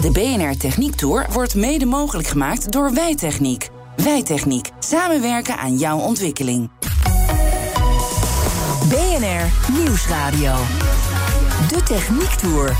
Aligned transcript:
De 0.00 0.10
BNR 0.10 0.56
Techniek 0.56 0.94
Tour 0.94 1.26
wordt 1.32 1.54
mede 1.54 1.86
mogelijk 1.86 2.28
gemaakt 2.28 2.72
door 2.72 2.94
Wijtechniek. 2.94 3.68
Wijtechniek. 3.96 4.70
Samenwerken 4.78 5.56
aan 5.56 5.76
jouw 5.76 5.98
ontwikkeling. 5.98 6.70
BNR 8.88 9.72
Nieuwsradio. 9.72 10.54
De 11.68 11.82
Techniek 11.84 12.30
Tour. 12.30 12.76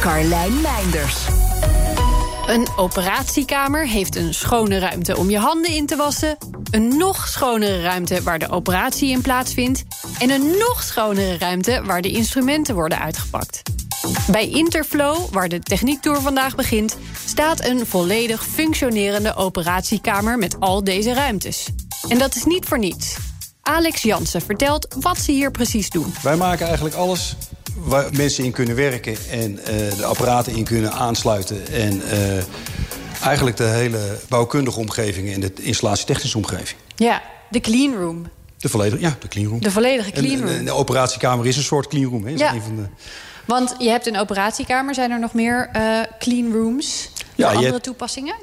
Carlijn 0.00 0.60
Meinders. 0.60 1.26
Een 2.46 2.68
operatiekamer 2.76 3.86
heeft 3.86 4.16
een 4.16 4.34
schone 4.34 4.78
ruimte 4.78 5.16
om 5.16 5.30
je 5.30 5.38
handen 5.38 5.70
in 5.70 5.86
te 5.86 5.96
wassen. 5.96 6.36
Een 6.70 6.96
nog 6.96 7.28
schonere 7.28 7.82
ruimte 7.82 8.22
waar 8.22 8.38
de 8.38 8.48
operatie 8.48 9.10
in 9.10 9.20
plaatsvindt. 9.20 9.84
En 10.18 10.30
een 10.30 10.46
nog 10.58 10.82
schonere 10.82 11.38
ruimte 11.38 11.82
waar 11.84 12.02
de 12.02 12.10
instrumenten 12.10 12.74
worden 12.74 12.98
uitgepakt. 12.98 13.62
Bij 14.30 14.48
Interflow, 14.48 15.16
waar 15.30 15.48
de 15.48 15.58
techniektour 15.60 16.20
vandaag 16.20 16.54
begint, 16.54 16.96
staat 17.26 17.64
een 17.64 17.86
volledig 17.86 18.46
functionerende 18.46 19.34
operatiekamer 19.34 20.38
met 20.38 20.56
al 20.60 20.84
deze 20.84 21.14
ruimtes. 21.14 21.66
En 22.08 22.18
dat 22.18 22.34
is 22.34 22.44
niet 22.44 22.64
voor 22.64 22.78
niets. 22.78 23.16
Alex 23.62 24.02
Jansen 24.02 24.40
vertelt 24.40 24.96
wat 25.00 25.18
ze 25.18 25.32
hier 25.32 25.50
precies 25.50 25.90
doen. 25.90 26.14
Wij 26.22 26.36
maken 26.36 26.66
eigenlijk 26.66 26.94
alles 26.94 27.36
waar 27.76 28.08
mensen 28.16 28.44
in 28.44 28.52
kunnen 28.52 28.76
werken 28.76 29.16
en 29.30 29.50
uh, 29.52 29.66
de 29.96 30.04
apparaten 30.04 30.54
in 30.56 30.64
kunnen 30.64 30.92
aansluiten. 30.92 31.68
En 31.72 31.96
uh, 31.96 32.42
eigenlijk 33.24 33.56
de 33.56 33.64
hele 33.64 34.18
bouwkundige 34.28 34.78
omgeving 34.78 35.32
en 35.32 35.40
de 35.40 35.52
installatietechnische 35.60 36.36
omgeving. 36.36 36.78
Ja, 36.96 37.22
de 37.50 37.60
clean 37.60 37.94
room. 37.94 38.26
De 38.56 38.68
volledige, 38.68 39.02
ja, 39.02 39.16
de 39.20 39.28
clean 39.28 39.48
room. 39.48 39.60
De 39.60 39.70
volledige 39.70 40.10
clean 40.10 40.38
room. 40.38 40.48
En, 40.48 40.58
en 40.58 40.64
de 40.64 40.72
operatiekamer 40.72 41.46
is 41.46 41.56
een 41.56 41.62
soort 41.62 41.86
clean 41.86 42.10
room. 42.10 42.24
Hè? 42.24 42.32
Is 42.32 42.40
Ja. 42.40 42.52
een 42.54 42.62
van 42.62 42.76
de, 42.76 42.82
Want 43.46 43.74
je 43.78 43.88
hebt 43.88 44.06
een 44.06 44.16
operatiekamer. 44.18 44.94
Zijn 44.94 45.10
er 45.10 45.18
nog 45.20 45.34
meer 45.34 45.68
eh, 45.72 46.00
clean 46.18 46.52
rooms? 46.52 47.10
Ja, 47.34 47.48
andere 47.48 47.70
hebt- 47.72 47.82
toepassingen? 47.84 48.34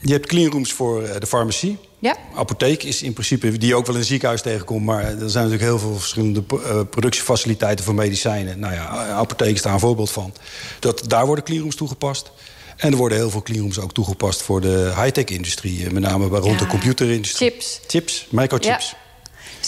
je 0.00 0.12
hebt 0.12 0.26
clean 0.26 0.50
rooms 0.50 0.72
voor 0.72 1.02
eh, 1.02 1.20
de 1.20 1.26
farmacie. 1.26 1.78
Ja. 1.98 2.16
Apotheek 2.34 2.82
is 2.82 3.02
in 3.02 3.12
principe, 3.12 3.58
die 3.58 3.68
je 3.68 3.74
ook 3.74 3.86
wel 3.86 3.94
in 3.94 4.00
een 4.00 4.06
ziekenhuis 4.06 4.42
tegenkomt... 4.42 4.84
maar 4.84 5.02
er 5.04 5.30
zijn 5.30 5.44
natuurlijk 5.44 5.62
heel 5.62 5.78
veel 5.78 5.94
verschillende 5.98 6.42
eh, 6.50 6.80
productiefaciliteiten 6.90 7.84
voor 7.84 7.94
medicijnen. 7.94 8.58
Nou 8.58 8.74
ja, 8.74 8.86
apotheek 9.08 9.54
is 9.54 9.62
daar 9.62 9.72
een 9.72 9.80
voorbeeld 9.80 10.10
van. 10.10 10.32
Dat, 10.78 11.02
daar 11.06 11.26
worden 11.26 11.44
cleanrooms 11.44 11.74
toegepast. 11.76 12.30
En 12.76 12.90
er 12.90 12.96
worden 12.96 13.18
heel 13.18 13.30
veel 13.30 13.42
cleanrooms 13.42 13.78
ook 13.80 13.92
toegepast 13.92 14.42
voor 14.42 14.60
de 14.60 14.92
high-tech-industrie. 14.96 15.92
Met 15.92 16.02
name 16.02 16.28
bij- 16.28 16.40
rond 16.40 16.52
Ja. 16.58 16.64
de 16.64 16.66
computerindustrie. 16.66 17.50
Chips. 17.50 17.80
Chips, 17.86 18.26
microchips. 18.30 18.94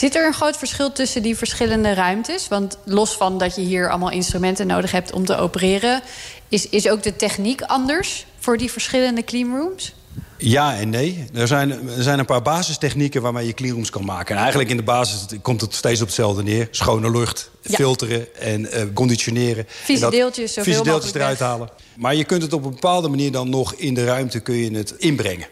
Zit 0.00 0.14
er 0.14 0.26
een 0.26 0.32
groot 0.34 0.56
verschil 0.56 0.92
tussen 0.92 1.22
die 1.22 1.36
verschillende 1.36 1.94
ruimtes? 1.94 2.48
Want 2.48 2.78
los 2.84 3.16
van 3.16 3.38
dat 3.38 3.54
je 3.54 3.60
hier 3.60 3.88
allemaal 3.90 4.10
instrumenten 4.10 4.66
nodig 4.66 4.90
hebt 4.90 5.12
om 5.12 5.24
te 5.24 5.36
opereren... 5.36 6.02
is, 6.48 6.68
is 6.68 6.88
ook 6.88 7.02
de 7.02 7.16
techniek 7.16 7.62
anders 7.62 8.26
voor 8.38 8.56
die 8.56 8.70
verschillende 8.70 9.24
cleanrooms? 9.24 9.94
Ja 10.36 10.76
en 10.76 10.88
nee. 10.90 11.24
Er 11.34 11.46
zijn, 11.46 11.70
er 11.70 12.02
zijn 12.02 12.18
een 12.18 12.24
paar 12.24 12.42
basistechnieken 12.42 13.22
waarmee 13.22 13.46
je 13.46 13.54
cleanrooms 13.54 13.90
kan 13.90 14.04
maken. 14.04 14.34
En 14.34 14.40
eigenlijk 14.40 14.70
in 14.70 14.76
de 14.76 14.82
basis 14.82 15.26
komt 15.42 15.60
het 15.60 15.75
steeds 15.75 16.00
op 16.00 16.06
hetzelfde 16.06 16.42
neer. 16.42 16.69
Schone 16.70 17.10
lucht, 17.10 17.50
Ja. 17.62 17.75
filteren 17.75 18.34
en 18.34 18.72
eh, 18.72 18.82
conditioneren. 18.94 19.64
Vieze 19.69 19.92
En 20.04 20.10
dat- 20.10 20.20
deeltjes 20.20 20.52
vieze 20.60 20.82
eruit 20.84 21.12
weg. 21.12 21.38
halen. 21.38 21.69
Maar 21.96 22.14
je 22.14 22.25
kunt 22.25 22.42
het 22.42 22.52
op 22.52 22.64
een 22.64 22.70
bepaalde 22.70 23.08
manier 23.08 23.32
dan 23.32 23.48
nog 23.50 23.75
in 23.75 23.94
de 23.94 24.04
ruimte 24.04 24.41
kun 24.41 24.54
je 24.56 24.70
het 24.76 24.94
inbrengen. 24.98 25.46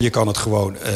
Je 0.00 0.10
kan 0.10 0.26
het 0.26 0.36
gewoon 0.36 0.76
eh, 0.76 0.92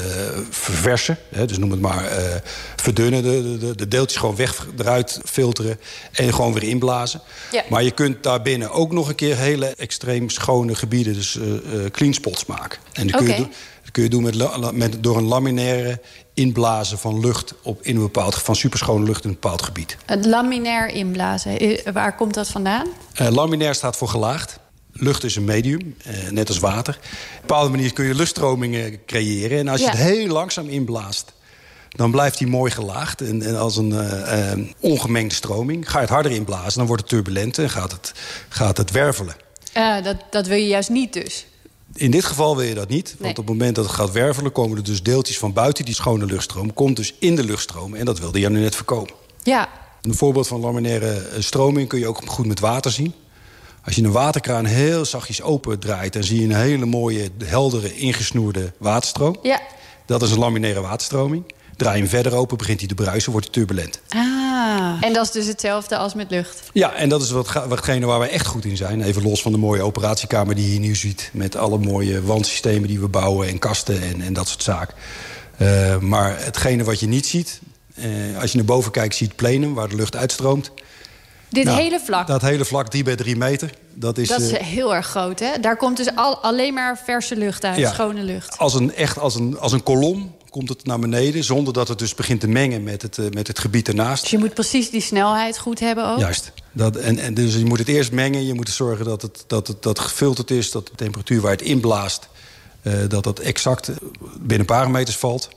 verversen, 0.51 1.19
hè, 1.29 1.47
dus 1.47 1.59
noem 1.59 1.71
het 1.71 1.81
maar 1.81 2.05
eh, 2.05 2.41
verdunnen. 2.77 3.23
De, 3.23 3.59
de, 3.59 3.75
de 3.75 3.89
deeltjes 3.89 4.21
gewoon 4.21 4.37
weg 4.37 4.67
eruit 4.79 5.21
filteren 5.25 5.81
en 6.13 6.35
gewoon 6.35 6.53
weer 6.53 6.63
inblazen. 6.63 7.21
Ja. 7.51 7.63
Maar 7.69 7.83
je 7.83 7.91
kunt 7.91 8.23
daarbinnen 8.23 8.71
ook 8.71 8.93
nog 8.93 9.09
een 9.09 9.15
keer 9.15 9.37
hele 9.37 9.67
extreem 9.67 10.31
schone 10.31 10.75
gebieden, 10.75 11.15
dus 11.15 11.39
eh, 11.39 11.45
clean 11.91 12.15
spots 12.15 12.47
maken. 12.47 12.79
En 12.93 13.07
dat 13.07 13.17
kun, 13.17 13.27
je, 13.27 13.37
dat 13.83 13.91
kun 13.91 14.03
je 14.03 14.09
doen 14.09 14.23
met, 14.23 14.73
met, 14.73 15.03
door 15.03 15.17
een 15.17 15.27
laminaire 15.27 16.01
inblazen 16.35 16.99
van 16.99 17.21
lucht 17.21 17.55
op, 17.63 17.83
in 17.83 17.97
een 17.97 18.03
bepaald, 18.03 18.35
van 18.35 18.57
superschone 18.57 19.05
lucht 19.05 19.25
in 19.25 19.29
een 19.29 19.39
bepaald 19.41 19.63
gebied. 19.63 19.97
Het 20.07 20.25
laminair 20.25 20.89
inblazen, 20.89 21.81
waar 21.93 22.17
komt 22.17 22.35
dat 22.35 22.49
vandaan? 22.49 22.87
Laminair 23.15 23.75
staat 23.75 23.97
voor 23.97 24.09
gelaagd. 24.09 24.63
Lucht 24.97 25.25
is 25.25 25.37
een 25.37 25.45
medium, 25.45 25.95
eh, 26.05 26.31
net 26.31 26.49
als 26.49 26.59
water. 26.59 26.95
Op 26.95 27.03
een 27.33 27.41
bepaalde 27.41 27.71
manier 27.71 27.93
kun 27.93 28.05
je 28.05 28.15
luchtstromingen 28.15 29.05
creëren. 29.07 29.59
En 29.59 29.69
als 29.69 29.81
je 29.81 29.87
Ja. 29.87 29.93
het 29.93 30.01
heel 30.01 30.27
langzaam 30.27 30.69
inblaast, 30.69 31.33
dan 31.89 32.11
blijft 32.11 32.39
hij 32.39 32.49
mooi 32.49 32.71
gelaagd. 32.71 33.21
En, 33.21 33.43
en 33.43 33.59
als 33.59 33.77
een 33.77 33.93
eh, 33.93 34.51
eh, 34.53 34.59
ongemengde 34.81 35.35
stroming. 35.35 35.91
Ga 35.91 35.95
je 35.99 36.05
het 36.05 36.15
harder 36.15 36.33
inblazen, 36.33 36.79
dan 36.79 36.87
wordt 36.87 37.03
het 37.03 37.11
turbulent 37.11 37.59
en 37.59 37.71
gaat 37.71 37.93
het, 37.93 38.13
gaat 38.49 38.77
het 38.77 38.91
wervelen. 38.91 39.35
Eh, 39.73 40.03
dat, 40.05 40.17
dat 40.31 40.47
wil 40.47 40.57
je 40.59 40.67
juist 40.67 40.89
niet 40.91 41.13
dus. 41.13 41.47
In 41.95 42.11
dit 42.11 42.25
geval 42.25 42.57
wil 42.57 42.67
je 42.67 42.75
dat 42.75 42.89
niet. 42.89 43.09
Want 43.09 43.21
Nee. 43.21 43.31
op 43.31 43.37
het 43.37 43.47
moment 43.47 43.75
dat 43.75 43.85
het 43.85 43.95
gaat 43.95 44.13
wervelen... 44.13 44.53
komen 44.53 44.77
er 44.77 44.85
dus 44.85 45.03
deeltjes 45.03 45.39
van 45.39 45.53
buiten 45.53 45.85
die 45.85 45.95
schone 45.95 46.27
luchtstroom... 46.27 46.73
komt 46.75 46.97
dus 46.97 47.15
in 47.19 47.37
de 47.37 47.45
luchtstroom. 47.45 47.95
En 47.95 48.05
dat 48.05 48.19
wilde 48.19 48.41
je 48.41 48.49
nu 48.51 48.61
net 48.61 48.75
voorkomen. 48.75 49.11
Ja, 49.43 49.69
Een 50.03 50.15
voorbeeld 50.15 50.47
van 50.49 50.61
laminaire 50.61 51.27
stroming 51.39 51.89
kun 51.89 51.99
je 51.99 52.07
ook 52.07 52.21
goed 52.27 52.47
met 52.47 52.61
water 52.61 52.91
zien. 52.91 53.15
Als 53.85 53.95
je 53.95 54.03
een 54.03 54.13
waterkraan 54.13 54.65
heel 54.65 55.05
zachtjes 55.05 55.43
open 55.43 55.79
draait... 55.79 56.13
dan 56.13 56.25
zie 56.25 56.41
je 56.41 56.45
een 56.45 56.61
hele 56.61 56.85
mooie, 56.87 57.31
heldere, 57.45 57.97
ingesnoerde 57.97 58.73
waterstroom. 58.79 59.37
ja. 59.43 59.61
Dat 60.07 60.23
is 60.23 60.31
een 60.31 60.39
laminaire 60.39 60.81
waterstroming. 60.81 61.45
Draai 61.77 61.95
je 61.95 62.03
hem 62.03 62.11
verder 62.11 62.35
open, 62.35 62.57
begint 62.57 62.79
hij 62.79 62.89
te 62.89 62.95
bruisen, 62.95 63.33
wordt 63.33 63.47
hij 63.47 63.55
turbulent. 63.55 64.01
Ah. 64.09 64.97
En 65.01 65.13
dat 65.13 65.25
is 65.25 65.31
dus 65.31 65.47
hetzelfde 65.47 65.97
als 65.97 66.15
met 66.15 66.31
lucht. 66.31 66.63
Ja, 66.73 66.95
en 66.95 67.09
dat 67.09 67.23
is 67.23 67.31
wat, 67.31 67.53
watgene 67.69 68.07
waar 68.07 68.19
wij 68.19 68.31
echt 68.31 68.47
goed 68.47 68.65
in 68.65 68.77
zijn. 68.77 69.03
Even 69.03 69.23
los 69.23 69.43
van 69.43 69.53
de 69.53 69.59
mooie 69.59 69.83
operatiekamer 69.83 70.55
die 70.55 70.65
je 70.65 70.71
hier 70.71 70.81
nu 70.81 70.95
ziet... 70.95 71.31
met 71.33 71.57
alle 71.57 71.79
mooie 71.79 72.23
wandsystemen 72.23 72.89
die 72.89 73.01
we 73.01 73.09
bouwen 73.09 73.49
en 73.49 73.59
kasten 73.59 74.03
en, 74.03 74.21
en 74.21 74.33
dat 74.33 74.49
soort 74.49 74.63
zaken. 74.63 74.95
Eh, 75.57 75.99
maar 75.99 76.39
hetgene 76.39 76.85
wat 76.85 77.01
je 77.01 77.07
niet 77.07 77.27
ziet... 77.27 77.61
eh, 77.95 78.05
als 78.41 78.51
je 78.51 78.57
naar 78.57 78.67
boven 78.67 78.91
kijkt, 78.91 79.15
zie 79.15 79.27
je 79.27 79.33
het 79.33 79.43
plenum 79.43 79.75
waar 79.75 79.89
de 79.89 79.97
lucht 79.97 80.17
uitstroomt. 80.17 80.71
Dit 81.55 81.65
Nou, 81.65 81.81
hele 81.81 82.01
vlak, 82.05 82.27
Dat 82.27 82.43
hele 82.43 82.65
vlak, 82.65 82.89
3 82.89 83.03
bij 83.03 83.17
3 83.17 83.37
meter. 83.37 83.71
Dat 83.95 84.19
is, 84.19 84.29
dat 84.29 84.41
is 84.41 84.53
eh, 84.53 84.63
heel 84.65 84.95
erg 84.95 85.07
groot, 85.07 85.39
hè? 85.41 85.61
Daar 85.61 85.77
komt 85.77 85.97
dus 85.97 86.17
al, 86.17 86.37
alleen 86.39 86.75
maar 86.75 86.99
verse 87.05 87.37
lucht 87.37 87.65
uit, 87.65 87.79
Ja. 87.79 87.93
schone 87.93 88.23
lucht. 88.23 88.59
als 88.59 88.75
een, 88.75 88.95
echt 88.95 89.19
als 89.19 89.35
een, 89.35 89.59
als 89.59 89.73
een 89.73 89.83
kolom 89.83 90.35
komt 90.51 90.69
het 90.69 90.85
naar 90.87 90.99
beneden... 90.99 91.45
zonder 91.45 91.73
dat 91.73 91.89
het 91.89 91.99
dus 91.99 92.15
begint 92.15 92.41
te 92.41 92.49
mengen 92.49 92.83
met 92.83 93.03
het, 93.03 93.19
eh, 93.19 93.25
met 93.31 93.47
het 93.47 93.59
gebied 93.59 93.89
ernaast. 93.89 94.23
Dus 94.23 94.31
je 94.31 94.39
moet 94.39 94.55
precies 94.55 94.91
die 94.91 95.01
snelheid 95.01 95.59
goed 95.59 95.81
hebben 95.81 96.07
ook. 96.09 96.19
Juist. 96.19 96.53
Dat, 96.73 96.97
en, 96.97 97.19
en 97.19 97.35
dus 97.35 97.55
je 97.55 97.65
moet 97.65 97.79
het 97.79 97.89
eerst 97.89 98.13
mengen. 98.13 98.47
Je 98.47 98.55
moet 98.55 98.69
zorgen 98.69 99.05
dat 99.05 99.23
het, 99.23 99.45
dat 99.47 99.67
het 99.67 99.83
dat 99.83 99.99
gefilterd 99.99 100.51
is. 100.51 100.71
Dat 100.71 100.87
de 100.87 100.93
temperatuur 100.97 101.41
waar 101.41 101.51
het 101.53 101.63
inblaast... 101.63 102.29
eh, 102.83 102.93
dat 103.09 103.25
dat 103.25 103.39
exact 103.39 103.91
binnen 104.41 104.67
parameters 104.67 105.17
valt. 105.17 105.49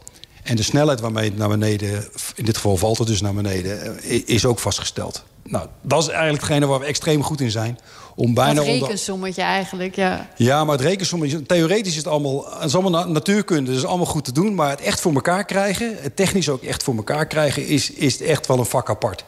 En 0.44 0.56
de 0.56 0.64
snelheid 0.64 1.00
waarmee 1.00 1.30
het 1.30 1.38
naar 1.38 1.50
beneden... 1.50 2.08
in 2.36 2.46
dit 2.46 2.56
geval 2.56 2.78
valt 2.78 2.98
het 2.98 3.08
dus 3.08 3.22
naar 3.22 3.34
beneden... 3.34 4.04
is 4.28 4.46
ook 4.46 4.60
vastgesteld. 4.60 5.24
Nou, 5.50 5.68
dat 5.82 6.02
is 6.02 6.08
eigenlijk 6.08 6.42
hetgene 6.44 6.66
waar 6.66 6.80
we 6.80 6.86
extreem 6.86 7.24
goed 7.24 7.42
in 7.42 7.52
zijn. 7.52 7.80
Om 8.16 8.34
bijna 8.34 8.62
onder- 8.62 8.74
rekensommetje 8.80 9.42
eigenlijk, 9.42 9.96
ja. 9.96 10.28
Ja, 10.36 10.64
maar 10.64 10.78
het 10.78 10.86
rekensommetje, 10.86 11.42
theoretisch 11.42 11.92
is 11.92 11.98
het 11.98 12.08
allemaal, 12.08 12.46
het 12.54 12.64
is 12.64 12.74
allemaal 12.76 13.06
na- 13.06 13.12
natuurkunde, 13.12 13.72
dus 13.72 13.86
allemaal 13.86 14.06
goed 14.06 14.26
te 14.26 14.32
doen. 14.32 14.56
Maar 14.56 14.70
het 14.70 14.82
echt 14.82 15.00
voor 15.02 15.14
elkaar 15.14 15.46
krijgen, 15.46 15.96
het 16.00 16.16
technisch 16.16 16.50
ook 16.50 16.64
echt 16.64 16.84
voor 16.84 16.96
elkaar 16.96 17.26
krijgen, 17.28 17.68
is, 17.68 17.92
is 17.92 18.22
echt 18.22 18.48
wel 18.48 18.58
een 18.60 18.66
vak 18.66 18.90
apart. 18.90 19.24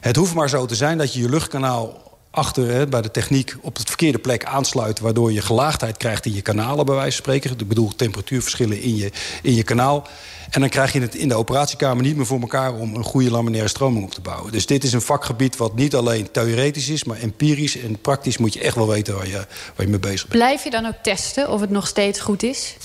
Het 0.00 0.16
hoeft 0.16 0.34
maar 0.34 0.48
zo 0.48 0.66
te 0.66 0.74
zijn 0.74 0.98
dat 0.98 1.14
je 1.14 1.20
je 1.20 1.28
luchtkanaal 1.28 2.03
achter 2.34 2.68
hè, 2.70 2.86
bij 2.86 3.02
de 3.02 3.10
techniek 3.10 3.56
op 3.60 3.76
het 3.76 3.88
verkeerde 3.88 4.18
plek 4.18 4.44
aansluit... 4.44 5.00
waardoor 5.00 5.32
je 5.32 5.40
gelaagdheid 5.42 5.96
krijgt 5.96 6.26
in 6.26 6.34
je 6.34 6.42
kanalen, 6.42 6.86
bij 6.86 6.94
wijze 6.94 7.10
van 7.16 7.22
spreken. 7.24 7.50
Ik 7.60 7.68
bedoel 7.68 7.92
temperatuurverschillen 7.96 8.80
in 8.80 8.96
je, 8.96 9.10
in 9.42 9.54
je 9.54 9.62
kanaal. 9.62 10.06
En 10.50 10.60
dan 10.60 10.68
krijg 10.68 10.92
je 10.92 11.00
het 11.00 11.14
in 11.14 11.28
de 11.28 11.34
operatiekamer 11.34 12.04
niet 12.04 12.16
meer 12.16 12.26
voor 12.26 12.40
elkaar... 12.40 12.74
om 12.74 12.94
een 12.94 13.04
goede 13.04 13.30
laminaire 13.30 13.68
stroming 13.68 14.04
op 14.04 14.12
te 14.14 14.20
bouwen. 14.20 14.52
Dus 14.52 14.66
dit 14.66 14.84
is 14.84 14.92
een 14.92 15.00
vakgebied 15.02 15.56
wat 15.56 15.74
niet 15.74 15.94
alleen 15.94 16.30
theoretisch 16.30 16.88
is... 16.88 17.04
maar 17.04 17.18
empirisch 17.18 17.78
en 17.78 17.98
praktisch 18.00 18.38
moet 18.38 18.52
je 18.54 18.60
echt 18.60 18.74
wel 18.76 18.88
weten 18.88 19.14
waar 19.14 19.26
je, 19.28 19.32
waar 19.76 19.86
je 19.86 19.88
mee 19.88 19.98
bezig 19.98 20.20
bent. 20.28 20.42
Blijf 20.42 20.64
je 20.64 20.70
dan 20.70 20.86
ook 20.86 20.96
testen 21.02 21.50
of 21.50 21.60
het 21.60 21.70
nog 21.70 21.86
steeds 21.86 22.20
goed 22.20 22.42
is? 22.42 22.76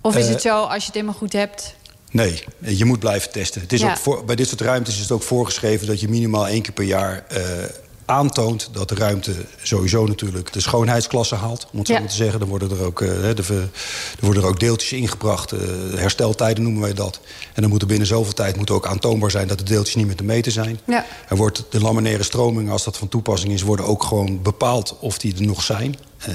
Of 0.00 0.16
is 0.16 0.24
Eh, 0.26 0.30
het 0.32 0.42
zo, 0.42 0.62
als 0.62 0.78
je 0.80 0.84
het 0.86 0.94
helemaal 0.94 1.14
goed 1.18 1.32
hebt... 1.32 1.74
Nee, 2.10 2.44
je 2.58 2.84
moet 2.84 2.98
blijven 2.98 3.30
testen. 3.32 3.60
Het 3.60 3.72
is 3.72 3.80
Ja. 3.80 3.90
ook 3.90 3.96
voor, 3.96 4.24
bij 4.24 4.36
dit 4.36 4.48
soort 4.48 4.60
ruimtes 4.60 4.94
is 4.94 5.00
het 5.00 5.10
ook 5.10 5.22
voorgeschreven... 5.22 5.86
dat 5.86 6.00
je 6.00 6.08
minimaal 6.08 6.48
één 6.48 6.62
keer 6.62 6.72
per 6.72 6.84
jaar 6.84 7.24
eh, 7.28 7.42
aantoont 8.08 8.68
dat 8.72 8.88
de 8.88 8.94
ruimte 8.94 9.34
sowieso 9.62 10.06
natuurlijk 10.06 10.52
de 10.52 10.60
schoonheidsklasse 10.60 11.34
haalt. 11.34 11.66
Om 11.72 11.78
het 11.78 11.88
zo 11.88 11.92
maar 11.94 12.08
te 12.08 12.14
zeggen. 12.14 12.38
Dan 12.40 12.48
worden 12.48 12.70
er 12.70 12.84
ook, 12.84 13.00
eh, 13.02 13.08
hè, 13.08 13.34
de, 13.34 13.42
er 13.52 14.24
worden 14.24 14.42
er 14.42 14.48
ook 14.48 14.60
deeltjes 14.60 14.92
ingebracht. 14.92 15.52
eh, 15.52 15.58
hersteltijden 15.94 16.62
noemen 16.62 16.82
wij 16.82 16.94
dat. 16.94 17.20
En 17.54 17.60
dan 17.62 17.70
moet 17.70 17.80
er 17.80 17.86
binnen 17.86 18.06
zoveel 18.06 18.32
tijd 18.32 18.56
moet 18.56 18.70
ook 18.70 18.86
aantoonbaar 18.86 19.30
zijn... 19.30 19.48
dat 19.48 19.58
de 19.58 19.64
deeltjes 19.64 19.94
niet 19.94 20.06
meer 20.06 20.16
te 20.16 20.24
meten 20.24 20.52
zijn. 20.52 20.80
Ja. 20.86 21.04
Er 21.28 21.36
wordt 21.36 21.64
de 21.70 21.80
laminaire 21.80 22.22
stromingen, 22.22 22.72
als 22.72 22.84
dat 22.84 22.96
van 22.96 23.08
toepassing 23.08 23.52
is... 23.52 23.62
worden 23.62 23.86
ook 23.86 24.02
gewoon 24.04 24.42
bepaald 24.42 24.96
of 25.00 25.18
die 25.18 25.34
er 25.36 25.46
nog 25.46 25.62
zijn. 25.62 25.96
eh, 26.18 26.34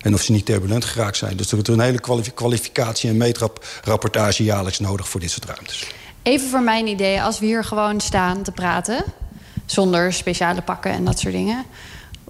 en 0.00 0.14
of 0.14 0.22
ze 0.22 0.32
niet 0.32 0.46
turbulent 0.46 0.84
geraakt 0.84 1.16
zijn. 1.16 1.36
Dus 1.36 1.52
er 1.52 1.58
is 1.58 1.66
een 1.68 1.80
hele 1.80 2.00
kwalifi- 2.00 2.32
kwalificatie- 2.34 3.08
en 3.08 3.16
meetrapportage 3.16 4.44
jaarlijks 4.44 4.78
nodig 4.78 5.08
voor 5.08 5.20
dit 5.20 5.30
soort 5.30 5.44
ruimtes. 5.44 5.86
Even 6.22 6.48
voor 6.48 6.62
mijn 6.62 6.86
idee, 6.86 7.22
als 7.22 7.38
we 7.38 7.46
hier 7.46 7.64
gewoon 7.64 8.00
staan 8.00 8.42
te 8.42 8.50
praten... 8.52 9.04
zonder 9.72 10.12
speciale 10.12 10.62
pakken 10.62 10.90
en 10.92 11.04
dat 11.04 11.18
soort 11.18 11.32
dingen... 11.34 11.64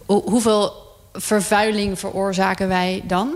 hoe- 0.06 0.22
hoeveel 0.30 0.72
vervuiling 1.12 1.98
veroorzaken 1.98 2.68
wij 2.68 3.02
dan? 3.04 3.30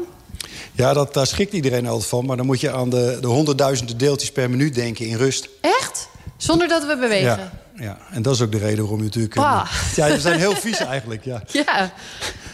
Ja, 0.72 0.92
dat, 0.92 1.14
daar 1.14 1.26
schrikt 1.26 1.52
iedereen 1.52 1.86
altijd 1.86 2.08
van. 2.08 2.26
Maar 2.26 2.36
dan 2.36 2.46
moet 2.46 2.60
je 2.60 2.72
aan 2.72 2.90
de, 2.90 3.18
de 3.20 3.26
honderdduizenden 3.26 3.98
deeltjes 3.98 4.32
per 4.32 4.50
minuut 4.50 4.74
denken 4.74 5.06
in 5.06 5.16
rust. 5.16 5.48
Echt? 5.60 6.08
Zonder 6.36 6.68
dat 6.68 6.86
we 6.86 6.96
bewegen? 6.96 7.26
Ja, 7.26 7.50
ja, 7.84 7.98
en 8.10 8.22
dat 8.22 8.34
is 8.34 8.40
ook 8.40 8.52
de 8.52 8.58
reden 8.58 8.78
waarom 8.78 8.98
je 8.98 9.04
natuurlijk... 9.04 9.34
Bah. 9.34 9.70
Ja, 9.96 10.08
we 10.08 10.20
zijn 10.20 10.38
heel 10.38 10.54
vies 10.56 10.78
eigenlijk, 10.78 11.24
ja. 11.24 11.42
Ja. 11.66 11.92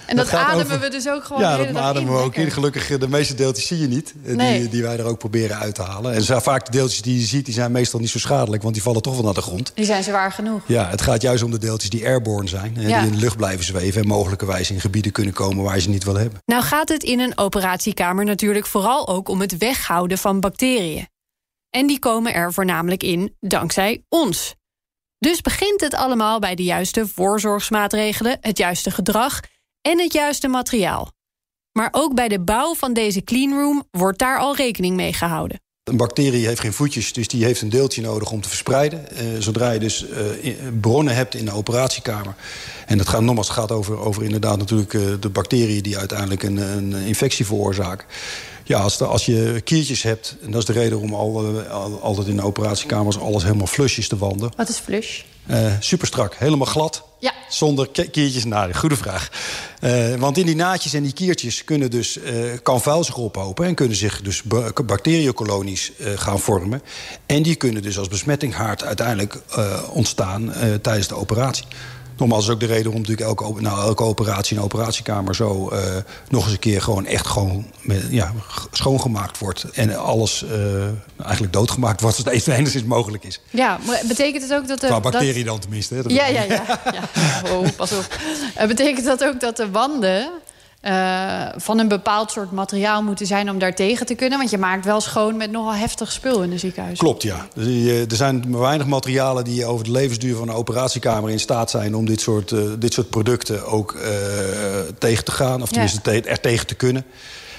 En 0.07 0.17
dat, 0.17 0.31
ademen 0.33 0.65
over- 0.67 0.81
we 0.81 0.89
dus 0.89 1.09
ook 1.09 1.25
gewoon 1.25 1.43
Ja, 1.43 1.57
dat 1.57 1.77
ademen 1.77 2.13
we 2.13 2.19
ook 2.19 2.35
in. 2.35 2.51
Gelukkig, 2.51 2.91
eh, 2.91 3.01
de 3.01 3.09
meeste 3.09 3.35
deeltjes 3.35 3.67
zie 3.67 3.79
je 3.79 3.87
niet. 3.89 4.15
eh, 4.25 4.35
Nee. 4.35 4.59
Die, 4.61 4.69
die 4.69 4.83
wij 4.83 4.99
er 4.99 5.05
ook 5.05 5.19
proberen 5.19 5.59
uit 5.59 5.75
te 5.75 5.83
halen. 5.83 6.15
En 6.15 6.43
vaak 6.43 6.65
de 6.65 6.71
deeltjes 6.71 7.03
die 7.03 7.19
je 7.21 7.27
ziet, 7.27 7.45
die 7.45 7.55
zijn 7.55 7.73
meestal 7.73 8.01
niet 8.01 8.11
zo 8.11 8.19
schadelijk. 8.19 8.63
Want 8.63 8.75
die 8.75 8.83
vallen 8.83 9.03
toch 9.03 9.15
wel 9.15 9.25
naar 9.25 9.35
de 9.35 9.43
grond. 9.43 9.73
Die 9.75 9.85
zijn 9.85 10.03
zwaar 10.03 10.33
genoeg. 10.33 10.63
Ja, 10.67 10.89
het 10.89 11.03
gaat 11.03 11.23
juist 11.23 11.43
om 11.43 11.51
de 11.51 11.59
deeltjes 11.59 11.91
die 11.91 12.05
airborne 12.07 12.49
zijn. 12.49 12.77
En 12.77 12.89
Ja. 12.89 12.99
die 13.01 13.09
in 13.11 13.15
de 13.15 13.21
lucht 13.21 13.37
blijven 13.37 13.65
zweven. 13.65 14.01
En 14.03 14.07
mogelijkerwijs 14.09 14.71
in 14.71 14.81
gebieden 14.81 15.13
kunnen 15.13 15.35
komen 15.35 15.65
waar 15.65 15.75
je 15.75 15.81
ze 15.81 15.89
niet 15.89 16.05
wil 16.05 16.17
hebben. 16.17 16.41
Nou 16.47 16.63
gaat 16.63 16.89
het 16.89 17.03
in 17.03 17.21
een 17.21 17.39
operatiekamer 17.39 18.25
natuurlijk 18.25 18.67
vooral 18.67 19.09
ook 19.09 19.29
om 19.29 19.41
het 19.41 19.59
weghouden 19.59 20.19
van 20.19 20.41
bacteriën. 20.41 21.09
En 21.71 21.87
die 21.87 21.99
komen 21.99 22.35
er 22.35 22.53
voornamelijk 22.53 23.03
in 23.03 23.37
dankzij 23.41 24.05
ons. 24.09 24.55
Dus 25.19 25.41
begint 25.41 25.81
het 25.81 25.95
allemaal 25.95 26.39
bij 26.39 26.55
de 26.55 26.63
juiste 26.65 27.07
voorzorgsmaatregelen, 27.15 28.39
het 28.41 28.59
juiste 28.59 28.91
gedrag 28.91 29.41
en 29.82 30.00
het 30.00 30.12
juiste 30.12 30.49
materiaal. 30.49 31.11
Maar 31.73 31.88
ook 31.93 32.14
bij 32.14 32.29
de 32.29 32.40
bouw 32.40 32.75
van 32.75 32.93
deze 32.93 33.25
cleanroom 33.25 33.84
wordt 33.90 34.19
daar 34.19 34.38
al 34.38 34.56
rekening 34.56 34.96
mee 34.96 35.12
gehouden. 35.12 35.61
Een 35.82 35.96
bacterie 35.96 36.46
heeft 36.46 36.61
geen 36.61 36.73
voetjes, 36.73 37.12
dus 37.12 37.29
die 37.29 37.44
heeft 37.44 37.62
een 37.62 37.69
deeltje 37.69 38.02
nodig 38.02 38.31
om 38.31 38.40
te 38.40 38.49
verspreiden. 38.49 39.11
Eh, 39.11 39.25
zodra 39.38 39.70
je 39.70 39.79
dus 39.79 40.08
eh, 40.08 40.52
bronnen 40.81 41.14
hebt 41.14 41.34
in 41.34 41.44
de 41.44 41.52
operatiekamer... 41.52 42.34
en 42.87 42.99
dat 42.99 43.08
gaat 43.08 43.20
nogmaals 43.20 43.49
gaat 43.49 43.70
over, 43.70 43.99
over 43.99 44.25
inderdaad 44.25 44.58
natuurlijk 44.58 44.94
eh, 44.94 45.02
de 45.20 45.29
bacteriën... 45.29 45.82
die 45.82 45.99
uiteindelijk 45.99 46.43
een, 46.43 46.56
een 46.56 46.93
infectie 46.93 47.46
veroorzaken. 47.46 48.06
Ja, 48.64 48.79
als, 48.79 48.97
de- 48.99 49.05
als 49.05 49.26
je 49.26 49.61
kiertjes 49.64 50.03
hebt, 50.03 50.37
en 50.43 50.50
dat 50.50 50.61
is 50.61 50.67
de 50.67 50.73
reden 50.73 50.99
om 51.00 51.14
al, 51.14 51.59
eh, 51.64 51.70
al- 51.70 52.00
altijd 52.03 52.26
in 52.26 52.37
de 52.37 52.43
operatiekamers... 52.44 53.19
alles 53.19 53.43
helemaal 53.43 53.67
flusjes 53.67 54.09
te 54.09 54.17
wanden. 54.19 54.53
Wat 54.56 54.69
is 54.69 54.76
flush? 54.79 55.20
Eh 55.47 55.73
super 55.81 56.06
strak, 56.06 56.35
helemaal 56.35 56.67
glad. 56.67 57.05
Ja. 57.20 57.32
Zonder 57.49 57.88
ki- 57.88 58.11
kiertjes. 58.11 58.44
Nou, 58.44 58.73
goede 58.73 58.97
vraag. 58.97 59.29
Eh, 59.81 60.14
want 60.14 60.38
in 60.38 60.47
die 60.47 60.55
naadjes 60.55 60.93
en 60.94 61.03
die 61.03 61.12
kiertjes 61.12 61.64
kunnen 61.64 61.91
dus, 61.91 62.19
kan 62.62 62.81
vuil 62.81 63.05
zich 63.05 63.17
ophopen... 63.17 63.67
en 63.67 63.75
kunnen 63.75 63.97
zich 63.97 64.20
dus 64.23 64.43
ba- 64.43 64.73
bacteriënkolonies 64.87 65.93
gaan 66.17 66.41
vormen. 66.41 66.82
En 67.26 67.43
die 67.43 67.55
kunnen 67.55 67.82
dus 67.82 67.99
als 67.99 68.08
besmettinghaard 68.08 68.85
uiteindelijk 68.85 69.38
ontstaan 69.91 70.53
tijdens 70.82 71.08
de 71.08 71.15
operatie. 71.15 71.65
Nogmaals, 72.17 72.44
is 72.44 72.50
ook 72.50 72.61
de 72.61 72.67
reden 72.67 72.85
waarom 72.85 73.00
natuurlijk 73.00 73.29
elke, 73.29 73.61
nou, 73.61 73.81
elke 73.82 74.03
operatie 74.03 74.50
in 74.55 74.59
de 74.59 74.64
operatiekamer... 74.64 75.35
zo 75.35 75.69
eh, 75.69 75.97
nog 76.29 76.44
eens 76.44 76.53
een 76.53 76.59
keer 76.59 76.82
gewoon 76.82 77.06
echt 77.06 77.26
gewoon 77.26 77.67
met, 77.81 78.06
ja, 78.11 78.32
schoongemaakt 78.70 79.38
wordt. 79.38 79.64
En 79.73 79.97
alles 79.97 80.44
eh, 80.44 80.85
eigenlijk 81.23 81.53
doodgemaakt 81.53 82.00
wordt 82.00 82.17
als 82.17 82.25
het 82.26 82.35
even 82.35 82.55
enigszins 82.55 82.85
mogelijk 82.85 83.25
is. 83.25 83.41
Ja, 83.50 83.79
maar 83.87 84.00
betekent 84.09 84.43
het 84.43 84.53
ook 84.55 84.69
dat 84.69 84.81
de... 84.81 84.87
Qua 84.87 85.00
dat- 85.00 85.12
bacteriën 85.12 85.44
dan 85.44 85.59
tenminste. 85.59 85.94
Hè? 85.94 86.03
Dat- 86.03 86.12
Ja, 86.12 86.26
ja, 86.26 86.43
ja. 86.43 86.81
ja. 86.93 87.09
Oh, 87.53 87.67
pas 87.76 87.93
op. 87.93 88.06
Eh, 88.55 88.67
betekent 88.67 89.06
dat 89.06 89.25
ook 89.25 89.41
dat 89.41 89.56
de 89.56 89.70
wanden 89.70 90.31
eh, 90.82 91.43
van 91.56 91.79
een 91.79 91.88
bepaald 91.88 92.31
soort 92.31 92.50
materiaal 92.50 93.02
moeten 93.02 93.26
zijn 93.26 93.50
om 93.50 93.58
daar 93.58 93.75
tegen 93.75 94.06
te 94.06 94.14
kunnen? 94.14 94.38
Want 94.38 94.50
je 94.50 94.58
maakt 94.58 94.84
wel 94.84 95.00
schoon 95.00 95.37
met 95.37 95.50
nogal 95.50 95.75
heftig 95.75 96.12
spul 96.12 96.43
in 96.43 96.50
de 96.50 96.58
ziekenhuis. 96.58 96.99
Klopt, 96.99 97.23
ja. 97.23 97.46
Dus, 97.55 97.67
eh, 97.67 98.00
er 98.11 98.17
zijn 98.17 98.44
maar 98.49 98.61
weinig 98.61 98.87
materialen 98.87 99.44
die 99.44 99.64
over 99.67 99.84
de 99.84 99.90
levensduur 99.90 100.37
van 100.37 100.49
een 100.49 100.55
operatiekamer 100.55 101.31
in 101.31 101.40
staat 101.40 101.70
zijn 101.70 101.94
om 101.94 102.05
dit 102.06 102.20
soort, 102.20 102.52
eh, 102.52 102.58
dit 102.79 102.93
soort 102.93 103.11
producten 103.11 103.67
ook 103.67 103.96
tegen 104.99 105.25
te 105.25 105.31
gaan. 105.32 105.62
Of 105.62 105.69
tenminste 105.69 106.00
te- 106.00 106.20
er 106.23 106.40
tegen 106.40 106.67
te 106.67 106.75
kunnen. 106.75 107.05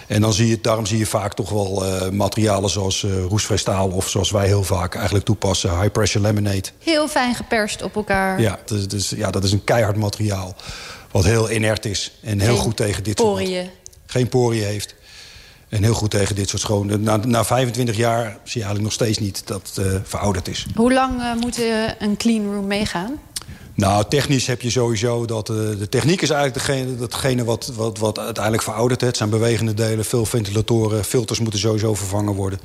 En 0.08 0.22
dan 0.22 0.34
zie 0.34 0.48
je, 0.48 0.60
daarom 0.62 0.86
zie 0.86 0.98
je 0.98 1.06
vaak 1.06 1.34
toch 1.34 1.50
wel 1.50 1.84
materialen 2.12 2.70
zoals 2.70 3.04
eh 3.04 3.12
roestvrij 3.30 3.58
staal... 3.58 3.90
of 3.90 4.10
zoals 4.10 4.32
wij 4.32 4.46
heel 4.48 4.64
vaak 4.64 4.96
eigenlijk 4.96 5.26
toepassen, 5.26 5.80
high 5.80 5.92
pressure 5.92 6.24
laminate. 6.26 6.72
Heel 6.80 7.08
fijn 7.08 7.36
geperst 7.36 7.82
op 7.84 7.96
elkaar. 7.96 8.42
Ja, 8.42 8.60
dus, 8.66 8.88
dus, 8.88 9.10
ja, 9.10 9.32
dat 9.32 9.44
is 9.44 9.52
een 9.52 9.64
keihard 9.64 9.98
materiaal. 9.98 10.56
Wat 11.14 11.24
heel 11.24 11.52
inert 11.52 11.86
is 11.86 12.12
en 12.22 12.40
heel 12.40 12.54
Geen 12.54 12.62
goed 12.64 12.78
tegen 12.78 13.04
dit 13.04 13.20
soort... 13.20 13.30
poriën. 13.30 13.70
Geen 14.06 14.30
poriën 14.30 14.66
heeft. 14.66 14.96
En 15.70 15.84
heel 15.84 15.94
goed 15.94 16.12
tegen 16.12 16.36
dit 16.36 16.50
soort 16.50 16.62
schoon. 16.62 17.04
Na, 17.04 17.18
na 17.18 17.46
25 17.46 17.96
jaar 17.96 18.24
zie 18.24 18.38
je 18.44 18.66
eigenlijk 18.66 18.84
nog 18.84 18.94
steeds 18.94 19.18
niet 19.18 19.48
dat 19.48 19.72
het 19.76 19.86
eh, 19.86 19.94
verouderd 20.04 20.48
is. 20.48 20.66
Hoe 20.76 20.94
lang 20.94 21.22
eh, 21.22 21.34
moet 21.34 21.60
eh, 21.60 21.90
een 22.00 22.18
clean 22.18 22.54
room 22.54 22.68
meegaan? 22.68 23.20
Nou, 23.76 24.06
technisch 24.10 24.48
heb 24.48 24.62
je 24.62 24.70
sowieso 24.70 25.26
dat... 25.26 25.50
eh, 25.50 25.56
de 25.56 25.90
techniek 25.90 26.22
is 26.22 26.30
eigenlijk 26.30 26.66
degene, 26.66 26.96
datgene 26.98 27.44
wat, 27.44 27.72
wat, 27.76 27.98
wat 27.98 28.20
uiteindelijk 28.20 28.64
veroudert. 28.64 29.02
hè. 29.02 29.08
Het 29.08 29.18
zijn 29.18 29.30
bewegende 29.30 29.74
delen, 29.74 30.06
veel 30.06 30.26
ventilatoren, 30.26 31.04
filters 31.04 31.40
moeten 31.40 31.60
sowieso 31.60 31.94
vervangen 31.96 32.34
worden. 32.34 32.60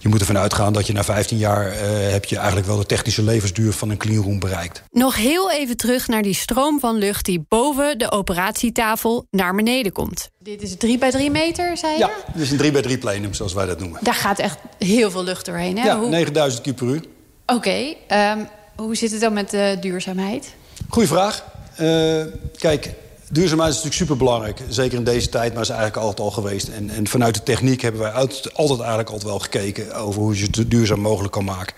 Je 0.00 0.08
moet 0.08 0.20
ervan 0.20 0.38
uitgaan 0.38 0.72
dat 0.72 0.86
je 0.86 0.92
na 0.92 1.04
15 1.04 1.38
jaar... 1.38 1.66
eh, 1.66 2.10
heb 2.12 2.24
je 2.24 2.36
eigenlijk 2.36 2.66
wel 2.66 2.76
de 2.76 2.86
technische 2.86 3.22
levensduur 3.22 3.72
van 3.72 3.90
een 3.90 3.96
cleanroom 3.96 4.38
bereikt. 4.38 4.82
Nog 4.90 5.16
heel 5.16 5.50
even 5.50 5.76
terug 5.76 6.08
naar 6.08 6.22
die 6.22 6.34
stroom 6.34 6.80
van 6.80 6.96
lucht 6.96 7.24
die 7.24 7.44
boven 7.48 7.98
de 7.98 8.10
operatietafel 8.10 9.26
naar 9.30 9.54
beneden 9.54 9.92
komt. 9.92 10.30
Dit 10.38 10.62
is 10.62 10.76
3 10.76 10.98
bij 10.98 11.10
3 11.10 11.30
meter, 11.30 11.76
zei 11.76 11.92
je? 11.92 11.98
Ja, 11.98 12.10
dus 12.34 12.50
een 12.50 12.56
3 12.56 12.70
bij 12.70 12.82
3 12.82 12.98
plenum, 12.98 13.34
zoals 13.34 13.52
wij 13.52 13.66
dat 13.66 13.78
noemen. 13.80 13.98
Daar 14.02 14.14
gaat 14.14 14.38
echt 14.38 14.58
heel 14.78 15.10
veel 15.10 15.24
lucht 15.24 15.46
doorheen. 15.46 15.78
Hè? 15.78 15.84
Ja, 15.86 15.98
Hoe- 15.98 16.08
9000 16.08 16.62
kub 16.62 16.76
per 16.76 16.86
uur. 16.86 17.04
Oké, 17.46 17.94
ehm, 18.08 18.38
hoe 18.76 18.96
zit 18.96 19.10
het 19.10 19.20
dan 19.20 19.32
met 19.32 19.50
de 19.50 19.76
duurzaamheid? 19.80 20.54
Goeie 20.88 21.08
vraag. 21.08 21.44
Eh, 21.76 22.22
kijk, 22.56 22.90
duurzaamheid 23.30 23.70
is 23.70 23.74
natuurlijk 23.76 23.94
superbelangrijk. 24.02 24.60
Zeker 24.68 24.98
in 24.98 25.04
deze 25.04 25.28
tijd, 25.28 25.52
maar 25.52 25.62
is 25.62 25.68
eigenlijk 25.68 25.98
altijd 26.00 26.20
al 26.20 26.30
geweest. 26.30 26.68
En, 26.68 26.90
en 26.90 27.06
vanuit 27.06 27.34
de 27.34 27.42
techniek 27.42 27.80
hebben 27.80 28.00
wij 28.00 28.12
uit- 28.12 28.54
altijd 28.54 28.78
eigenlijk 28.78 29.08
altijd 29.10 29.28
wel 29.30 29.38
gekeken... 29.38 29.94
over 29.94 30.20
hoe 30.20 30.38
je 30.38 30.44
het 30.50 30.70
duurzaam 30.70 31.00
mogelijk 31.00 31.32
kan 31.32 31.44
maken. 31.44 31.74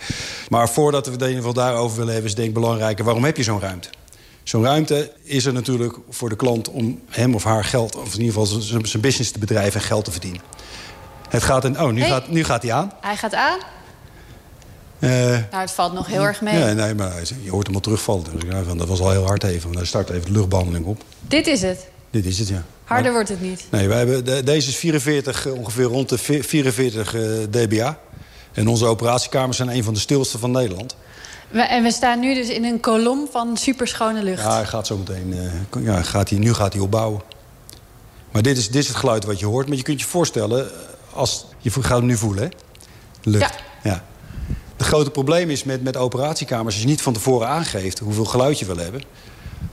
Maar 0.49 0.69
voordat 0.69 1.07
we 1.07 1.13
het 1.13 1.21
in 1.23 1.29
ieder 1.29 1.45
geval 1.45 1.63
daarover 1.65 1.97
willen 1.97 2.13
hebben... 2.13 2.31
is 2.31 2.37
denk 2.37 2.49
ik 2.49 2.55
belangrijker, 2.55 3.05
waarom 3.05 3.25
heb 3.25 3.37
je 3.37 3.43
zo'n 3.43 3.61
ruimte? 3.61 3.89
Zo'n 4.43 4.63
ruimte 4.65 5.13
is 5.23 5.45
er 5.45 5.53
natuurlijk 5.53 5.97
voor 6.11 6.29
de 6.29 6.37
klant 6.37 6.69
om 6.71 7.01
hem 7.09 7.35
of 7.35 7.45
haar 7.45 7.65
geld... 7.65 7.97
of 7.97 8.15
in 8.15 8.21
ieder 8.21 8.35
geval 8.35 8.47
zijn 8.47 8.87
zijn 8.87 9.03
business 9.03 9.31
te 9.31 9.39
bedrijven 9.39 9.81
en 9.81 9.87
geld 9.87 10.05
te 10.05 10.11
verdienen. 10.11 10.41
Het 11.29 11.43
gaat 11.43 11.65
in, 11.65 11.81
oh, 11.81 11.91
nu, 11.91 12.01
Hey. 12.01 12.09
gaat, 12.11 12.29
nu 12.29 12.45
gaat 12.45 12.63
hij 12.63 12.73
aan. 12.73 12.93
Hij 13.01 13.17
gaat 13.17 13.35
aan. 13.35 13.59
Eh, 14.99 15.11
Nou, 15.11 15.43
het 15.51 15.71
valt 15.71 15.93
nog 15.93 16.07
heel 16.07 16.23
erg 16.23 16.41
mee. 16.41 16.59
ja, 16.59 16.73
nee, 16.73 16.95
maar 16.95 17.13
je 17.43 17.51
hoort 17.51 17.67
hem 17.67 17.75
al 17.75 17.81
terugvallen. 17.81 18.25
Dus, 18.33 18.43
ja, 18.51 18.63
van, 18.63 18.79
dat 18.79 18.89
was 18.89 19.01
al 19.01 19.11
heel 19.11 19.27
hard 19.27 19.43
even. 19.45 19.63
Want 19.63 19.75
hij 19.77 19.87
start 19.87 20.11
even 20.11 20.25
de 20.27 20.33
luchtbehandeling 20.39 20.85
op. 20.87 21.03
Dit 21.21 21.47
is 21.47 21.63
het. 21.63 21.87
Dit 22.11 22.27
is 22.27 22.39
het, 22.39 22.49
ja. 22.49 22.63
Harder 22.85 23.13
wordt 23.13 23.29
het 23.29 23.41
niet. 23.41 23.65
Nee, 23.71 23.89
wij 23.89 23.99
hebben, 23.99 24.25
de- 24.25 24.43
deze 24.43 24.69
is 24.69 24.77
44, 24.77 25.47
eh, 25.47 25.53
ongeveer 25.53 25.85
rond 25.85 26.09
de 26.09 26.19
vi- 26.19 26.43
44 26.43 27.15
eh, 27.15 27.23
dBA. 27.51 27.99
En 28.53 28.69
onze 28.69 28.87
operatiekamers 28.87 29.57
zijn 29.57 29.69
een 29.69 29.85
van 29.85 29.95
de 29.95 30.01
stilste 30.01 30.39
van 30.39 30.51
Nederland. 30.51 30.97
We, 31.49 31.61
en 31.61 31.83
we 31.83 31.91
staan 31.91 32.21
nu 32.21 32.35
dus 32.35 32.49
in 32.49 32.65
een 32.65 32.81
kolom 32.81 33.29
van 33.31 33.57
superschone 33.57 34.23
lucht. 34.23 34.43
Ja, 34.43 34.55
hij 34.55 34.65
gaat 34.67 34.87
zo 34.87 34.97
meteen, 34.97 35.35
ja, 35.83 36.03
gaat 36.03 36.31
hij, 36.31 36.39
nu 36.39 36.55
gaat 36.55 36.73
hij 36.73 36.83
opbouwen. 36.83 37.21
Maar 38.33 38.43
dit 38.43 38.57
is, 38.57 38.67
dit 38.67 38.83
is 38.83 38.89
het 38.89 38.97
geluid 38.97 39.25
wat 39.25 39.39
je 39.39 39.47
hoort. 39.47 39.69
Maar 39.69 39.77
je 39.77 39.83
kunt 39.83 40.01
je 40.01 40.07
voorstellen, 40.07 40.69
als, 41.13 41.47
je 41.59 41.71
gaat 41.71 41.99
hem 41.99 42.07
nu 42.07 42.17
voelen, 42.17 42.43
hè? 42.43 42.49
Lucht. 43.23 43.55
Ja. 43.83 44.05
Het 44.87 44.95
grote 44.95 45.11
probleem 45.11 45.51
is 45.51 45.65
met, 45.65 45.83
met 45.83 45.97
operatiekamers... 45.97 46.75
als 46.75 46.83
je 46.83 46.89
niet 46.89 47.03
van 47.03 47.13
tevoren 47.13 47.49
aangeeft 47.49 47.99
hoeveel 47.99 48.25
geluid 48.25 48.59
je 48.59 48.65
wil 48.65 48.77
hebben... 48.77 49.03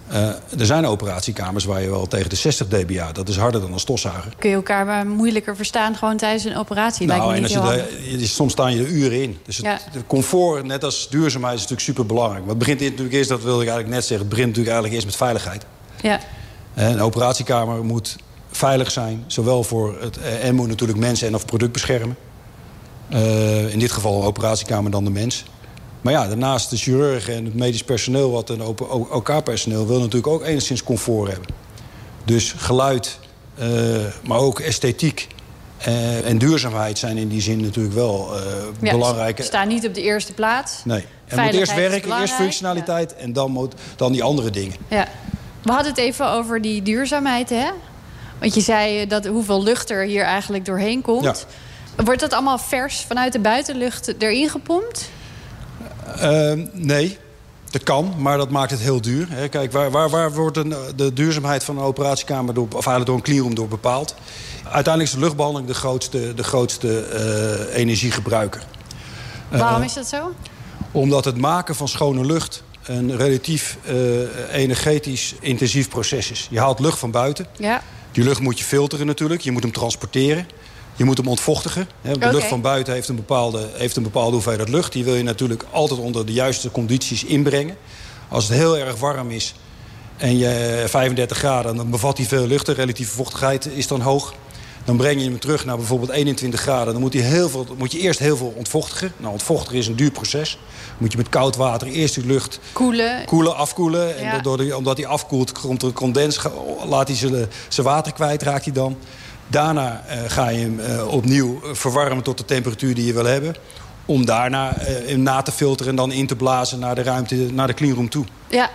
eh, 0.08 0.28
er 0.60 0.66
zijn 0.66 0.86
operatiekamers 0.86 1.66
waar 1.66 1.82
je 1.82 1.90
wel 1.90 2.08
tegen 2.08 2.30
de 2.30 2.36
60 2.36 2.68
dBA... 2.68 3.12
dat 3.12 3.30
is 3.30 3.38
harder 3.38 3.62
dan 3.62 3.74
een 3.74 3.80
stofzuiger. 3.80 4.34
Kun 4.38 4.50
je 4.50 4.56
elkaar 4.56 4.86
maar 4.86 5.08
moeilijker 5.08 5.56
verstaan 5.56 5.96
gewoon 5.96 6.18
tijdens 6.18 6.44
een 6.44 6.58
operatie? 6.58 7.08
Lijkt 7.08 7.22
me 7.24 7.28
Nou, 7.28 7.38
en 7.38 7.44
als 7.44 7.80
je 8.10 8.18
de, 8.18 8.28
soms 8.28 8.52
staan 8.52 8.76
je 8.76 8.84
er 8.84 8.90
uren 8.90 9.22
in. 9.22 9.38
Dus 9.46 9.58
het, 9.58 9.66
Ja. 9.66 9.80
comfort, 10.08 10.66
net 10.66 10.84
als 10.84 11.08
duurzaamheid, 11.10 11.54
is 11.56 11.62
natuurlijk 11.62 11.88
super 11.88 12.06
belangrijk. 12.06 12.40
Maar 12.42 12.50
het 12.50 12.60
begint 12.60 12.80
natuurlijk 12.80 13.14
eerst, 13.16 13.30
dat 13.30 13.44
wilde 13.44 13.62
ik 13.62 13.68
eigenlijk 13.70 13.96
net 13.96 14.06
zeggen... 14.06 14.20
het 14.28 14.30
begint 14.30 14.48
natuurlijk 14.48 14.76
eigenlijk 14.76 14.94
eerst 14.94 15.06
met 15.06 15.28
veiligheid. 15.28 15.66
Ja. 16.02 16.20
Een 16.74 17.02
operatiekamer 17.02 17.84
moet 17.84 18.16
veilig 18.52 18.92
zijn. 18.92 19.24
Zowel 19.28 19.64
voor 19.64 19.98
het... 20.02 20.18
eh, 20.18 20.48
En 20.48 20.56
moet 20.56 20.68
natuurlijk 20.68 21.00
mensen 21.00 21.28
en 21.28 21.36
of 21.36 21.46
product 21.46 21.72
beschermen. 21.72 22.16
Eh, 23.14 23.72
in 23.72 23.80
dit 23.80 23.92
geval 23.92 24.20
een 24.20 24.28
operatiekamer 24.28 24.92
dan 24.92 25.04
de 25.04 25.10
mens. 25.10 25.44
Maar 26.02 26.14
ja, 26.14 26.28
daarnaast 26.28 26.70
de 26.70 26.78
chirurgen 26.78 27.34
en 27.34 27.46
het 27.46 27.54
medisch 27.54 27.84
personeel... 27.84 28.32
wat 28.32 28.50
een 28.50 28.62
OK-personeel 29.10 29.88
wil 29.88 30.00
natuurlijk 30.00 30.28
ook 30.28 30.44
enigszins 30.44 30.84
comfort 30.84 31.30
hebben. 31.30 31.48
Dus 32.26 32.54
geluid, 32.58 33.20
uh, 33.60 33.68
maar 34.24 34.38
ook 34.38 34.60
esthetiek 34.60 35.28
uh, 35.88 36.28
en 36.28 36.38
duurzaamheid 36.38 36.98
zijn 36.98 37.18
in 37.18 37.28
die 37.28 37.42
zin 37.42 37.62
natuurlijk 37.62 37.94
wel 37.94 38.36
uh, 38.36 38.42
ja, 38.82 38.92
belangrijk. 38.92 39.38
Ze 39.38 39.44
staan 39.44 39.68
niet 39.68 39.88
op 39.88 39.94
de 39.94 40.02
eerste 40.02 40.34
plaats. 40.34 40.82
Nee. 40.86 41.06
En 41.26 41.44
moet 41.44 41.54
eerst 41.54 41.76
werken, 41.76 42.20
eerst 42.20 42.34
functionaliteit 42.34 43.14
ja. 43.18 43.24
en 43.24 43.34
dan, 43.34 43.52
moet, 43.52 43.74
dan 43.96 44.12
die 44.12 44.24
andere 44.24 44.50
dingen. 44.50 44.76
Ja. 44.88 45.08
We 45.62 45.72
hadden 45.72 45.92
het 45.92 46.02
even 46.02 46.30
over 46.30 46.62
die 46.62 46.82
duurzaamheid, 46.82 47.50
hè? 47.50 47.70
Want 48.40 48.56
je 48.56 48.62
zei 48.62 49.08
dat 49.08 49.26
hoeveel 49.26 49.64
lucht 49.64 49.90
er 49.90 50.04
hier 50.04 50.24
eigenlijk 50.24 50.66
doorheen 50.66 51.02
komt. 51.02 51.24
Ja. 51.24 51.36
Wordt 51.96 52.20
dat 52.20 52.34
allemaal 52.34 52.58
vers 52.58 53.06
vanuit 53.08 53.34
de 53.34 53.40
buitenlucht 53.40 54.14
erin 54.20 54.50
gepompt? 54.50 55.10
Uh, 56.22 56.52
nee, 56.72 57.18
dat 57.70 57.84
kan, 57.84 58.14
maar 58.18 58.38
dat 58.38 58.50
maakt 58.50 58.72
het 58.72 58.80
heel 58.80 59.02
duur. 59.02 59.28
Kijk, 59.50 59.72
waar, 59.72 59.92
waar, 59.92 60.10
waar 60.10 60.34
wordt 60.34 60.60
de 60.96 61.14
duurzaamheid 61.14 61.64
van 61.64 61.78
een 61.78 61.84
operatiekamer... 61.84 62.54
Door, 62.54 62.64
of 62.64 62.74
eigenlijk 62.74 63.06
door 63.06 63.16
een 63.16 63.22
cleanroom 63.22 63.56
door 63.56 63.68
bepaald? 63.68 64.16
Uiteindelijk 64.64 65.04
is 65.04 65.12
de 65.12 65.20
luchtbehandeling 65.20 65.70
de 65.70 65.78
grootste, 65.78 66.34
de 66.34 66.44
grootste 66.44 67.08
uh, 67.70 67.78
energiegebruiker. 67.78 68.64
Waarom 69.50 69.80
uh, 69.80 69.86
is 69.86 69.94
dat 69.94 70.08
zo? 70.08 70.34
Omdat 70.92 71.26
het 71.26 71.38
maken 71.38 71.76
van 71.76 71.88
schone 71.88 72.26
lucht 72.26 72.64
een 72.84 73.18
relatief 73.18 73.78
uh, 73.86 73.94
energetisch 74.52 75.36
intensief 75.40 75.90
proces 75.90 76.32
is. 76.32 76.48
Je 76.50 76.60
haalt 76.60 76.80
lucht 76.80 77.00
van 77.00 77.12
buiten. 77.12 77.48
Ja. 77.58 77.82
Die 78.12 78.24
lucht 78.24 78.40
moet 78.40 78.60
je 78.60 78.66
filteren 78.66 79.06
natuurlijk. 79.06 79.42
Je 79.42 79.52
moet 79.52 79.64
hem 79.64 79.72
transporteren. 79.72 80.48
Je 80.96 81.04
moet 81.04 81.18
hem 81.18 81.28
ontvochtigen. 81.28 81.88
De 82.02 82.16
okay. 82.16 82.32
lucht 82.32 82.48
van 82.48 82.62
buiten 82.62 82.94
heeft 82.94 83.08
een, 83.08 83.16
bepaalde, 83.16 83.70
heeft 83.74 83.96
een 83.96 84.04
bepaalde 84.04 84.32
hoeveelheid 84.32 84.70
lucht. 84.70 84.94
Die 84.94 85.04
wil 85.04 85.16
je 85.16 85.24
natuurlijk 85.24 85.66
altijd 85.72 86.00
onder 86.00 86.26
de 86.26 86.34
juiste 86.34 86.72
condities 86.72 87.24
inbrengen. 87.24 87.78
Als 88.30 88.48
het 88.48 88.58
heel 88.58 88.78
erg 88.78 89.00
warm 89.00 89.32
is 89.32 89.54
en 90.18 90.38
je 90.38 90.84
35 90.88 91.38
graden... 91.38 91.76
dan 91.76 91.90
bevat 91.90 92.18
hij 92.18 92.26
veel 92.26 92.48
lucht. 92.48 92.66
De 92.66 92.74
relatieve 92.74 93.12
vochtigheid 93.12 93.66
is 93.66 93.88
dan 93.88 94.02
hoog. 94.02 94.34
Dan 94.86 94.98
breng 94.98 95.22
je 95.22 95.30
hem 95.30 95.40
terug 95.40 95.66
naar 95.66 95.78
bijvoorbeeld 95.78 96.12
21 96.12 96.60
graden. 96.60 96.94
Dan 96.94 97.02
moet, 97.02 97.14
hij 97.14 97.22
heel 97.22 97.50
veel, 97.50 97.66
moet 97.78 97.92
je 97.92 98.00
eerst 98.00 98.20
heel 98.20 98.38
veel 98.38 98.54
ontvochtigen. 98.56 99.14
Nou, 99.18 99.32
ontvochtigen 99.32 99.78
is 99.78 99.88
een 99.88 99.96
duur 99.96 100.12
proces. 100.12 100.60
moet 100.98 101.12
je 101.12 101.18
met 101.18 101.30
koud 101.30 101.56
water 101.56 101.88
eerst 101.88 102.16
de 102.16 102.26
lucht 102.26 102.60
koelen, 102.74 103.26
koelen 103.26 103.56
afkoelen. 103.56 104.18
En 104.18 104.42
de, 104.42 104.78
omdat 104.78 104.98
hij 104.98 105.06
afkoelt, 105.06 105.52
komt 105.52 105.82
er 105.82 105.92
condens, 105.92 106.40
laat 106.88 107.08
hij 107.08 107.18
zijn 107.68 107.88
water 107.88 108.14
kwijt, 108.14 108.44
raakt 108.44 108.64
hij 108.66 108.74
dan. 108.74 108.98
Daarna 109.48 110.04
uh, 110.08 110.14
ga 110.28 110.50
je 110.50 110.60
hem 110.60 110.80
uh, 110.80 111.08
opnieuw 111.08 111.60
verwarmen 111.64 112.24
tot 112.24 112.38
de 112.38 112.46
temperatuur 112.46 112.96
die 112.96 113.06
je 113.06 113.14
wil 113.14 113.26
hebben. 113.26 113.56
Om 114.06 114.26
daarna 114.26 114.76
uh, 115.08 115.18
na 115.18 115.42
te 115.42 115.52
filteren 115.52 115.92
en 115.92 115.96
dan 115.96 116.12
in 116.12 116.28
te 116.28 116.36
blazen 116.36 116.80
naar 116.80 116.96
de 116.96 117.04
ruimte, 117.04 117.36
naar 117.36 117.68
de 117.68 117.74
cleanroom 117.74 118.10
toe. 118.10 118.26
Ja. 118.48 118.70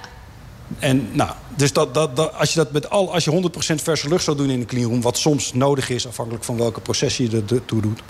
En 0.78 1.08
nou, 1.12 1.30
dus 1.56 1.72
dat, 1.72 1.94
dat, 1.94 2.16
dat, 2.16 2.34
als 2.34 2.52
je 2.52 2.56
dat 2.58 2.72
met 2.72 2.90
al, 2.90 3.12
als 3.12 3.24
je 3.24 3.50
100% 3.74 3.82
verse 3.82 4.08
lucht 4.08 4.24
zou 4.24 4.36
doen 4.36 4.50
in 4.50 4.60
de 4.60 4.66
cleanroom, 4.66 5.00
wat 5.00 5.18
soms 5.18 5.52
nodig 5.52 5.90
is, 5.90 6.06
afhankelijk 6.06 6.44
van 6.44 6.56
welke 6.56 6.80
proces 6.80 7.16
je 7.16 7.44
er 7.48 7.64
toe 7.64 7.80
doet. 7.80 8.00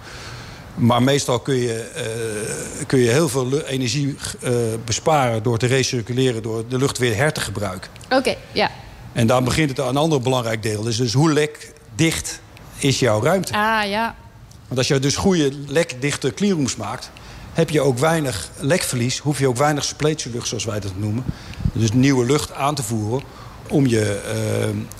Maar 0.74 1.02
meestal 1.02 1.40
kun 1.40 1.54
je, 1.54 1.90
uh, 1.96 2.86
kun 2.86 2.98
je 2.98 3.10
heel 3.10 3.28
veel 3.28 3.60
energie 3.60 4.16
uh, 4.42 4.50
besparen 4.84 5.42
door 5.42 5.58
te 5.58 5.66
recirculeren, 5.66 6.42
door 6.42 6.68
de 6.68 6.78
lucht 6.78 6.98
weer 6.98 7.16
her 7.16 7.32
te 7.32 7.40
gebruiken. 7.40 7.90
Oké, 8.10 8.36
ja. 8.52 8.70
En 9.12 9.26
dan 9.26 9.44
begint 9.44 9.68
het 9.68 9.78
een 9.78 9.96
ander 9.96 10.20
belangrijk 10.20 10.62
deel. 10.62 10.82
Dus, 10.82 10.96
dus 10.96 11.12
hoe 11.12 11.32
lekdicht 11.32 12.40
is 12.78 12.98
jouw 12.98 13.22
ruimte? 13.22 13.52
Ah, 13.52 13.88
ja. 13.88 14.14
Want 14.66 14.78
als 14.78 14.88
je 14.88 14.98
dus 14.98 15.16
goede 15.16 15.52
lekdichte 15.66 16.34
cleanrooms 16.34 16.76
maakt, 16.76 17.10
heb 17.52 17.70
je 17.70 17.80
ook 17.80 17.98
weinig 17.98 18.50
lekverlies, 18.58 19.18
hoef 19.18 19.38
je 19.38 19.48
ook 19.48 19.56
weinig 19.56 19.84
suppletielucht, 19.84 20.48
zoals 20.48 20.64
wij 20.64 20.80
dat 20.80 20.96
noemen. 20.96 21.24
Dus 21.72 21.92
nieuwe 21.92 22.26
lucht 22.26 22.52
aan 22.52 22.74
te 22.74 22.82
voeren 22.82 23.22
om 23.68 23.86
je, 23.86 24.22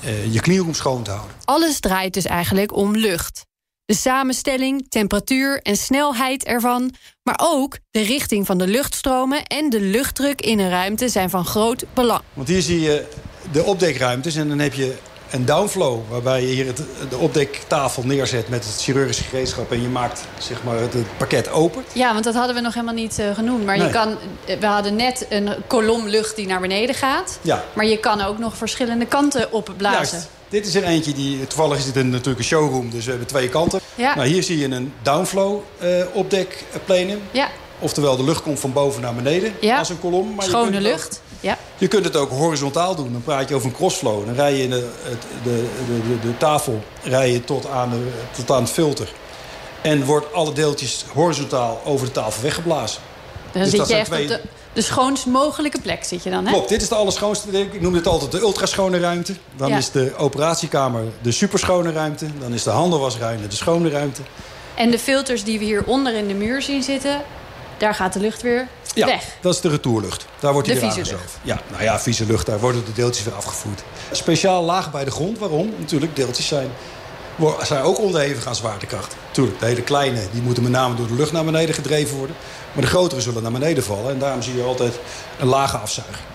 uh, 0.05 0.11
uh, 0.11 0.33
je 0.33 0.41
cleanroom 0.41 0.75
schoon 0.75 1.03
te 1.03 1.11
houden. 1.11 1.37
Alles 1.45 1.81
draait 1.81 2.15
dus 2.15 2.25
eigenlijk 2.25 2.77
om 2.77 2.97
lucht. 2.97 3.47
De 3.85 3.95
samenstelling, 3.95 4.87
temperatuur 4.89 5.61
en 5.63 5.77
snelheid 5.77 6.45
ervan... 6.45 6.95
maar 7.23 7.41
ook 7.43 7.79
de 7.91 8.01
richting 8.01 8.47
van 8.47 8.59
de 8.59 8.67
luchtstromen 8.67 9.45
en 9.45 9.71
de 9.71 9.81
luchtdruk 9.81 10.41
in 10.41 10.59
een 10.59 10.71
ruimte... 10.71 11.09
zijn 11.09 11.31
van 11.31 11.45
groot 11.45 11.85
belang. 11.95 12.23
Want 12.35 12.49
hier 12.49 12.63
zie 12.63 12.81
je 12.81 13.07
de 13.53 13.65
opdekruimtes 13.65 14.37
en 14.37 14.49
dan 14.49 14.59
heb 14.59 14.75
je 14.75 14.97
een 15.31 15.45
downflow... 15.45 16.01
waarbij 16.09 16.41
je 16.41 16.47
hier 16.47 16.67
het, 16.67 16.83
de 17.11 17.17
opdektafel 17.17 18.03
neerzet 18.03 18.49
met 18.49 18.65
het 18.65 18.83
chirurgische 18.83 19.23
gereedschap... 19.23 19.73
en 19.73 19.83
je 19.83 19.89
maakt 19.89 20.25
zeg 20.39 20.63
maar, 20.65 20.79
het, 20.79 20.93
het 20.93 21.17
pakket 21.17 21.51
open. 21.51 21.85
Ja, 21.93 22.13
want 22.13 22.25
dat 22.25 22.35
hadden 22.35 22.55
we 22.55 22.61
nog 22.61 22.75
helemaal 22.75 22.95
niet 22.95 23.19
uh, 23.19 23.35
genoemd. 23.35 23.65
Maar 23.65 23.77
nee. 23.77 23.87
je 23.87 23.93
kan, 23.93 24.17
we 24.61 24.67
hadden 24.67 24.97
net 24.97 25.27
een 25.29 25.49
kolom 25.67 26.09
lucht 26.09 26.37
die 26.37 26.47
naar 26.47 26.61
beneden 26.61 26.95
gaat. 26.95 27.39
Ja. 27.43 27.65
Maar 27.73 27.87
je 27.87 27.99
kan 27.99 28.21
ook 28.21 28.39
nog 28.39 28.57
verschillende 28.57 29.07
kanten 29.07 29.53
opblazen. 29.53 30.19
Juist. 30.19 30.29
Dit 30.49 30.67
is 30.67 30.75
er 30.75 30.83
eentje, 30.85 31.13
die, 31.13 31.47
toevallig 31.47 31.79
is 31.79 31.85
dit 31.85 31.97
een, 31.97 32.11
natuurlijk 32.11 32.39
een 32.39 32.45
showroom, 32.45 32.91
dus 32.91 33.05
we 33.05 33.11
hebben 33.11 33.29
twee 33.29 33.49
kanten. 33.49 33.81
Ja. 33.95 34.15
Nou, 34.15 34.29
hier 34.29 34.43
zie 34.43 34.59
je 34.59 34.65
een 34.75 34.93
downflow 35.03 35.61
uh, 35.83 36.05
opdekplenum. 36.13 37.21
Ja. 37.31 37.49
Oftewel, 37.79 38.17
de 38.17 38.25
lucht 38.25 38.43
komt 38.43 38.61
van 38.61 38.73
boven 38.73 39.03
naar 39.03 39.15
beneden 39.15 39.55
ja. 39.61 39.79
als 39.79 39.89
een 39.89 40.01
kolom. 40.01 40.35
Maar 40.35 40.45
Schone 40.45 40.81
lucht. 40.81 41.21
Ja. 41.41 41.59
Je 41.79 41.89
kunt 41.89 42.05
het 42.05 42.17
ook 42.17 42.31
horizontaal 42.31 42.95
doen. 42.95 43.13
Dan 43.13 43.23
praat 43.23 43.49
je 43.49 43.55
over 43.55 43.67
een 43.67 43.75
crossflow. 43.75 44.27
Dan 44.27 44.35
rij 44.35 44.55
je 44.55 44.69
de, 44.69 44.89
de, 45.43 45.67
de, 45.87 46.09
de, 46.09 46.29
de 46.29 46.37
tafel 46.37 46.83
rij 47.03 47.33
je 47.33 47.45
tot, 47.45 47.69
aan 47.69 47.91
de, 47.91 48.09
tot 48.37 48.51
aan 48.51 48.63
het 48.63 48.71
filter. 48.71 49.13
En 49.83 50.05
wordt 50.05 50.33
alle 50.33 50.53
deeltjes 50.53 51.05
horizontaal 51.15 51.81
over 51.85 52.07
de 52.07 52.13
tafel 52.13 52.43
weggeblazen. 52.43 53.01
Dan 53.53 53.63
dus 53.63 53.71
zit 53.71 53.89
je 53.89 53.95
echt 53.95 54.07
twee... 54.07 54.23
op 54.23 54.29
de, 54.29 54.41
de 54.73 54.83
schoonst 54.83 55.27
mogelijke 55.27 55.81
plek 55.81 56.05
zit 56.05 56.23
je 56.23 56.31
dan, 56.31 56.47
hè? 56.47 56.53
Klopt, 56.53 56.69
dit 56.69 56.83
is 56.83 56.89
de 56.89 56.95
allerschoonste. 56.95 57.61
Ik 57.61 57.81
noem 57.81 57.93
dit 57.93 58.07
altijd 58.07 58.33
de 58.33 58.41
ultraschone 58.41 58.99
ruimte. 58.99 59.35
Dan 59.57 59.69
ja. 59.69 59.77
is 59.77 59.91
de 59.91 60.13
operatiekamer 60.17 61.05
de 61.23 61.33
superschone 61.33 61.93
ruimte. 61.93 62.27
Dan 62.41 62.53
is 62.53 62.63
de 62.63 62.71
handelwasruimte 62.71 63.49
de 63.49 63.57
schone 63.57 63.89
ruimte. 63.89 64.23
En 64.75 64.91
de 64.91 64.99
filters 64.99 65.45
die 65.45 65.59
we 65.59 65.65
hier 65.65 65.85
onder 65.87 66.15
in 66.15 66.29
de 66.29 66.35
muur 66.35 66.63
zien 66.63 66.83
zitten... 66.83 67.23
daar 67.79 67.95
gaat 67.95 68.13
de 68.13 68.21
lucht 68.21 68.43
weer 68.43 68.69
ja, 68.95 69.07
weg. 69.07 69.25
dat 69.41 69.55
is 69.55 69.61
de 69.61 69.69
retourlucht. 69.69 70.27
Daar 70.41 70.53
wordt 70.53 70.69
de 70.69 70.75
weer 70.75 70.85
aangezogen. 70.85 71.27
Ja, 71.43 71.61
nou 71.71 71.83
ja, 71.83 72.01
vieze 72.01 72.27
lucht, 72.27 72.47
daar 72.47 72.61
worden 72.61 72.85
de 72.85 72.93
deeltjes 72.93 73.25
weer 73.25 73.35
afgevoerd. 73.35 73.83
Speciaal 74.11 74.65
laag 74.65 74.91
bij 74.91 75.05
de 75.05 75.11
grond. 75.11 75.39
Waarom? 75.39 75.73
Natuurlijk, 75.79 76.17
deeltjes 76.17 76.47
zijn, 76.47 76.71
zijn 77.63 77.83
ook 77.83 77.99
onderhevig 77.99 78.47
aan 78.47 78.55
zwaartekracht. 78.55 79.17
Tuurlijk, 79.31 79.61
de 79.61 79.67
hele 79.67 79.83
kleine 79.83 80.21
die 80.33 80.43
moeten 80.43 80.63
met 80.63 80.73
name 80.73 80.95
door 80.95 81.07
de 81.07 81.15
lucht 81.15 81.33
naar 81.33 81.45
beneden 81.45 81.75
gedreven 81.75 82.17
worden. 82.17 82.37
Maar 82.73 82.83
de 82.83 82.91
grotere 82.91 83.21
zullen 83.21 83.43
naar 83.43 83.53
beneden 83.53 83.85
vallen. 83.85 84.11
En 84.11 84.19
daarom 84.19 84.43
zie 84.43 84.57
je 84.57 84.63
altijd 84.63 84.99
een 85.39 85.49
lage 85.49 85.77
afzuiging. 85.77 86.27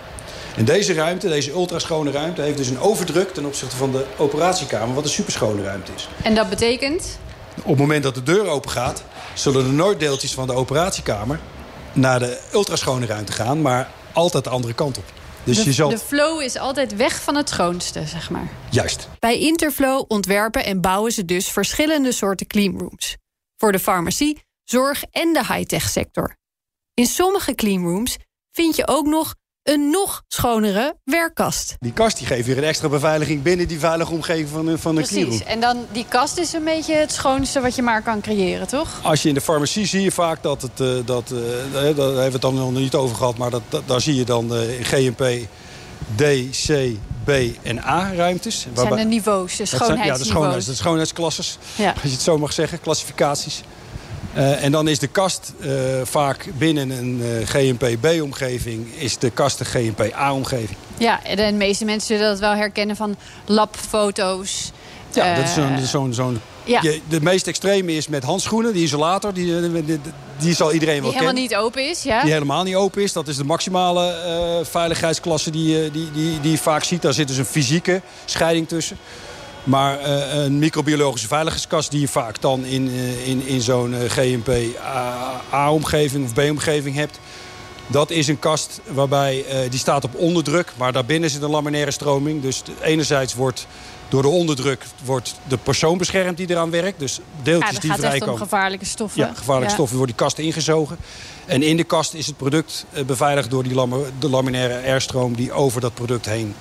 En 0.56 0.64
deze 0.64 0.92
ruimte, 0.92 1.28
deze 1.28 1.50
ultraschone 1.50 2.10
ruimte... 2.10 2.42
heeft 2.42 2.56
dus 2.56 2.68
een 2.68 2.80
overdruk 2.80 3.34
ten 3.34 3.44
opzichte 3.44 3.76
van 3.76 3.92
de 3.92 4.04
operatiekamer... 4.16 4.94
wat 4.94 5.04
een 5.04 5.10
superschone 5.10 5.62
ruimte 5.62 5.92
is. 5.96 6.08
En 6.22 6.34
dat 6.34 6.48
betekent? 6.48 7.18
Op 7.56 7.68
het 7.68 7.78
moment 7.78 8.02
dat 8.02 8.14
de 8.14 8.22
deur 8.22 8.46
open 8.46 8.70
gaat... 8.70 9.04
zullen 9.34 9.66
er 9.66 9.72
nooit 9.72 10.00
deeltjes 10.00 10.34
van 10.34 10.46
de 10.46 10.52
operatiekamer... 10.52 11.40
naar 11.92 12.18
de 12.18 12.40
ultraschone 12.52 13.06
ruimte 13.06 13.32
gaan... 13.32 13.62
maar 13.62 13.90
altijd 14.12 14.44
de 14.44 14.50
andere 14.50 14.74
kant 14.74 14.98
op. 14.98 15.04
Dus 15.44 15.56
de, 15.56 15.64
je 15.64 15.72
zal... 15.72 15.88
de 15.88 15.98
flow 15.98 16.40
is 16.40 16.56
altijd 16.56 16.96
weg 16.96 17.22
van 17.22 17.36
het 17.36 17.48
schoonste, 17.48 18.06
zeg 18.06 18.30
maar. 18.30 18.48
Juist. 18.70 19.08
Bij 19.18 19.38
Interflow 19.38 20.04
ontwerpen 20.08 20.64
en 20.64 20.80
bouwen 20.80 21.12
ze 21.12 21.24
dus 21.24 21.48
verschillende 21.48 22.12
soorten 22.12 22.46
cleanrooms. 22.46 23.16
Voor 23.56 23.72
de 23.72 23.78
farmacie, 23.78 24.42
zorg 24.64 25.04
en 25.10 25.32
de 25.32 25.44
high-tech 25.46 25.88
sector. 25.88 26.36
In 26.94 27.06
sommige 27.06 27.54
cleanrooms 27.54 28.16
vind 28.50 28.76
je 28.76 28.88
ook 28.88 29.06
nog 29.06 29.34
een 29.64 29.90
nog 29.90 30.22
schonere 30.28 30.96
werkkast. 31.04 31.76
Die 31.80 31.92
kast 31.92 32.18
die 32.18 32.26
geeft 32.26 32.46
weer 32.46 32.58
een 32.58 32.64
extra 32.64 32.88
beveiliging 32.88 33.42
binnen 33.42 33.68
die 33.68 33.78
veilige 33.78 34.12
omgeving 34.12 34.48
van, 34.48 34.66
een, 34.66 34.78
van 34.78 34.96
een 34.96 35.02
Precies. 35.02 35.24
cleanroom. 35.24 35.48
En 35.48 35.60
dan 35.60 35.86
die 35.92 36.06
kast 36.08 36.38
is 36.38 36.52
een 36.52 36.64
beetje 36.64 36.94
het 36.94 37.12
schoonste 37.12 37.60
wat 37.60 37.74
je 37.74 37.82
maar 37.82 38.02
kan 38.02 38.20
creëren, 38.20 38.66
toch? 38.66 39.00
Als 39.02 39.22
je 39.22 39.28
in 39.28 39.34
de 39.34 39.40
farmacie 39.40 39.86
zie 39.86 40.02
je 40.02 40.10
vaak 40.10 40.42
dat 40.42 40.62
het, 40.62 40.80
uh, 40.80 40.88
dat, 41.04 41.30
uh, 41.32 41.38
daar 41.72 41.82
hebben 41.82 42.14
we 42.14 42.22
het 42.22 42.40
dan 42.40 42.54
nog 42.54 42.72
niet 42.72 42.94
over 42.94 43.16
gehad, 43.16 43.36
maar 43.36 43.50
dat, 43.50 43.62
dat, 43.68 43.82
daar 43.86 44.00
zie 44.00 44.14
je 44.14 44.24
dan 44.24 44.54
uh, 44.54 44.60
GMP 44.82 45.46
D, 46.16 46.22
C, 46.66 46.96
B 47.24 47.30
en 47.62 47.84
A 47.84 48.12
ruimtes. 48.14 48.66
Dat 48.72 48.86
zijn 48.86 48.96
de 48.96 49.04
niveaus, 49.04 49.56
de 49.56 49.66
schoonheidsniveaus. 49.66 50.18
ja, 50.18 50.24
de, 50.24 50.30
schoonheids, 50.30 50.66
de 50.66 50.74
schoonheidsklasses, 50.74 51.58
ja. 51.76 51.90
als 51.90 52.02
je 52.02 52.08
het 52.08 52.20
zo 52.20 52.38
mag 52.38 52.52
zeggen, 52.52 52.80
klassificaties. 52.80 53.62
Uh, 54.36 54.64
en 54.64 54.72
dan 54.72 54.88
is 54.88 54.98
de 54.98 55.06
kast 55.06 55.52
uh, 55.60 55.72
vaak 56.02 56.46
binnen 56.58 56.90
een 56.90 57.20
uh, 57.22 57.46
GMP-B-omgeving... 57.46 58.94
is 58.94 59.18
de 59.18 59.30
kast 59.30 59.58
de 59.58 59.64
GMP-A-omgeving. 59.64 60.78
Ja, 60.98 61.24
en 61.24 61.36
de 61.36 61.52
meeste 61.52 61.84
mensen 61.84 62.16
zullen 62.16 62.30
dat 62.30 62.38
wel 62.38 62.54
herkennen 62.54 62.96
van 62.96 63.16
labfoto's. 63.46 64.72
Ja, 65.12 65.34
dat 65.34 65.44
is 65.44 65.54
zo'n... 65.54 65.86
Zo 65.86 66.12
zo 66.12 66.32
ja. 66.64 66.80
de 67.08 67.20
meest 67.20 67.46
extreme 67.46 67.92
is 67.92 68.08
met 68.08 68.24
handschoenen, 68.24 68.72
die 68.72 68.82
isolator. 68.82 69.34
Die, 69.34 69.84
die, 69.84 70.00
die 70.38 70.54
zal 70.54 70.72
iedereen 70.72 71.02
wel 71.02 71.10
kennen. 71.12 71.34
Die 71.34 71.42
helemaal 71.48 71.62
niet 71.62 71.76
open 71.76 71.88
is, 71.90 72.02
ja? 72.02 72.22
Die 72.22 72.32
helemaal 72.32 72.62
niet 72.62 72.74
open 72.74 73.02
is. 73.02 73.12
Dat 73.12 73.28
is 73.28 73.36
de 73.36 73.44
maximale 73.44 74.62
veiligheidsklasse 74.70 75.50
die, 75.50 75.90
die, 75.90 76.10
die, 76.12 76.40
die 76.40 76.50
je 76.50 76.58
vaak 76.58 76.84
ziet. 76.84 77.02
Daar 77.02 77.12
zit 77.12 77.28
dus 77.28 77.36
een 77.36 77.44
fysieke 77.44 78.02
scheiding 78.24 78.68
tussen. 78.68 78.96
Maar 79.64 80.00
uh, 80.00 80.44
een 80.44 80.58
microbiologische 80.58 81.28
veiligheidskast 81.28 81.90
die 81.90 82.00
je 82.00 82.08
vaak 82.08 82.40
dan 82.40 82.64
in, 82.64 82.88
uh, 82.88 83.28
in, 83.28 83.46
in 83.46 83.60
zo'n 83.60 83.92
uh, 83.92 83.98
GMP 84.06 84.50
A-omgeving 85.52 86.24
of 86.24 86.32
B-omgeving 86.32 86.94
hebt... 86.94 87.18
Dat 87.86 88.10
is 88.10 88.28
een 88.28 88.38
kast 88.38 88.80
waarbij 88.86 89.44
die 89.70 89.78
staat 89.78 90.04
op 90.04 90.14
onderdruk. 90.14 90.72
Maar 90.76 90.92
daarbinnen 90.92 91.30
zit 91.30 91.42
een 91.42 91.50
laminaire 91.50 91.90
stroming. 91.90 92.42
Dus 92.42 92.62
enerzijds 92.80 93.34
wordt 93.34 93.66
door 94.08 94.22
de 94.22 94.28
onderdruk 94.28 94.84
wordt 95.04 95.34
de 95.48 95.56
persoon 95.56 95.98
beschermd 95.98 96.36
die 96.36 96.50
eraan 96.50 96.70
werkt. 96.70 96.98
Dus 96.98 97.20
deeltjes 97.42 97.74
ja, 97.74 97.80
die 97.80 97.92
vrijkomen. 97.92 98.34
om 98.34 98.40
gevaarlijke 98.40 98.84
stoffen. 98.84 99.20
Ja, 99.20 99.32
gevaarlijke 99.34 99.68
ja. 99.68 99.74
stoffen 99.74 99.96
worden 99.96 100.16
die 100.16 100.24
kast 100.24 100.38
ingezogen. 100.38 100.96
En 101.46 101.62
in 101.62 101.76
de 101.76 101.84
kast 101.84 102.14
is 102.14 102.26
het 102.26 102.36
product 102.36 102.86
beveiligd 103.06 103.50
door 103.50 103.62
die 103.62 103.74
lam 103.74 103.94
de 104.18 104.28
laminaire 104.28 104.88
airstroom 104.88 105.36
die 105.36 105.52
over 105.52 105.80
dat 105.80 105.94
product 105.94 106.26
heen 106.26 106.54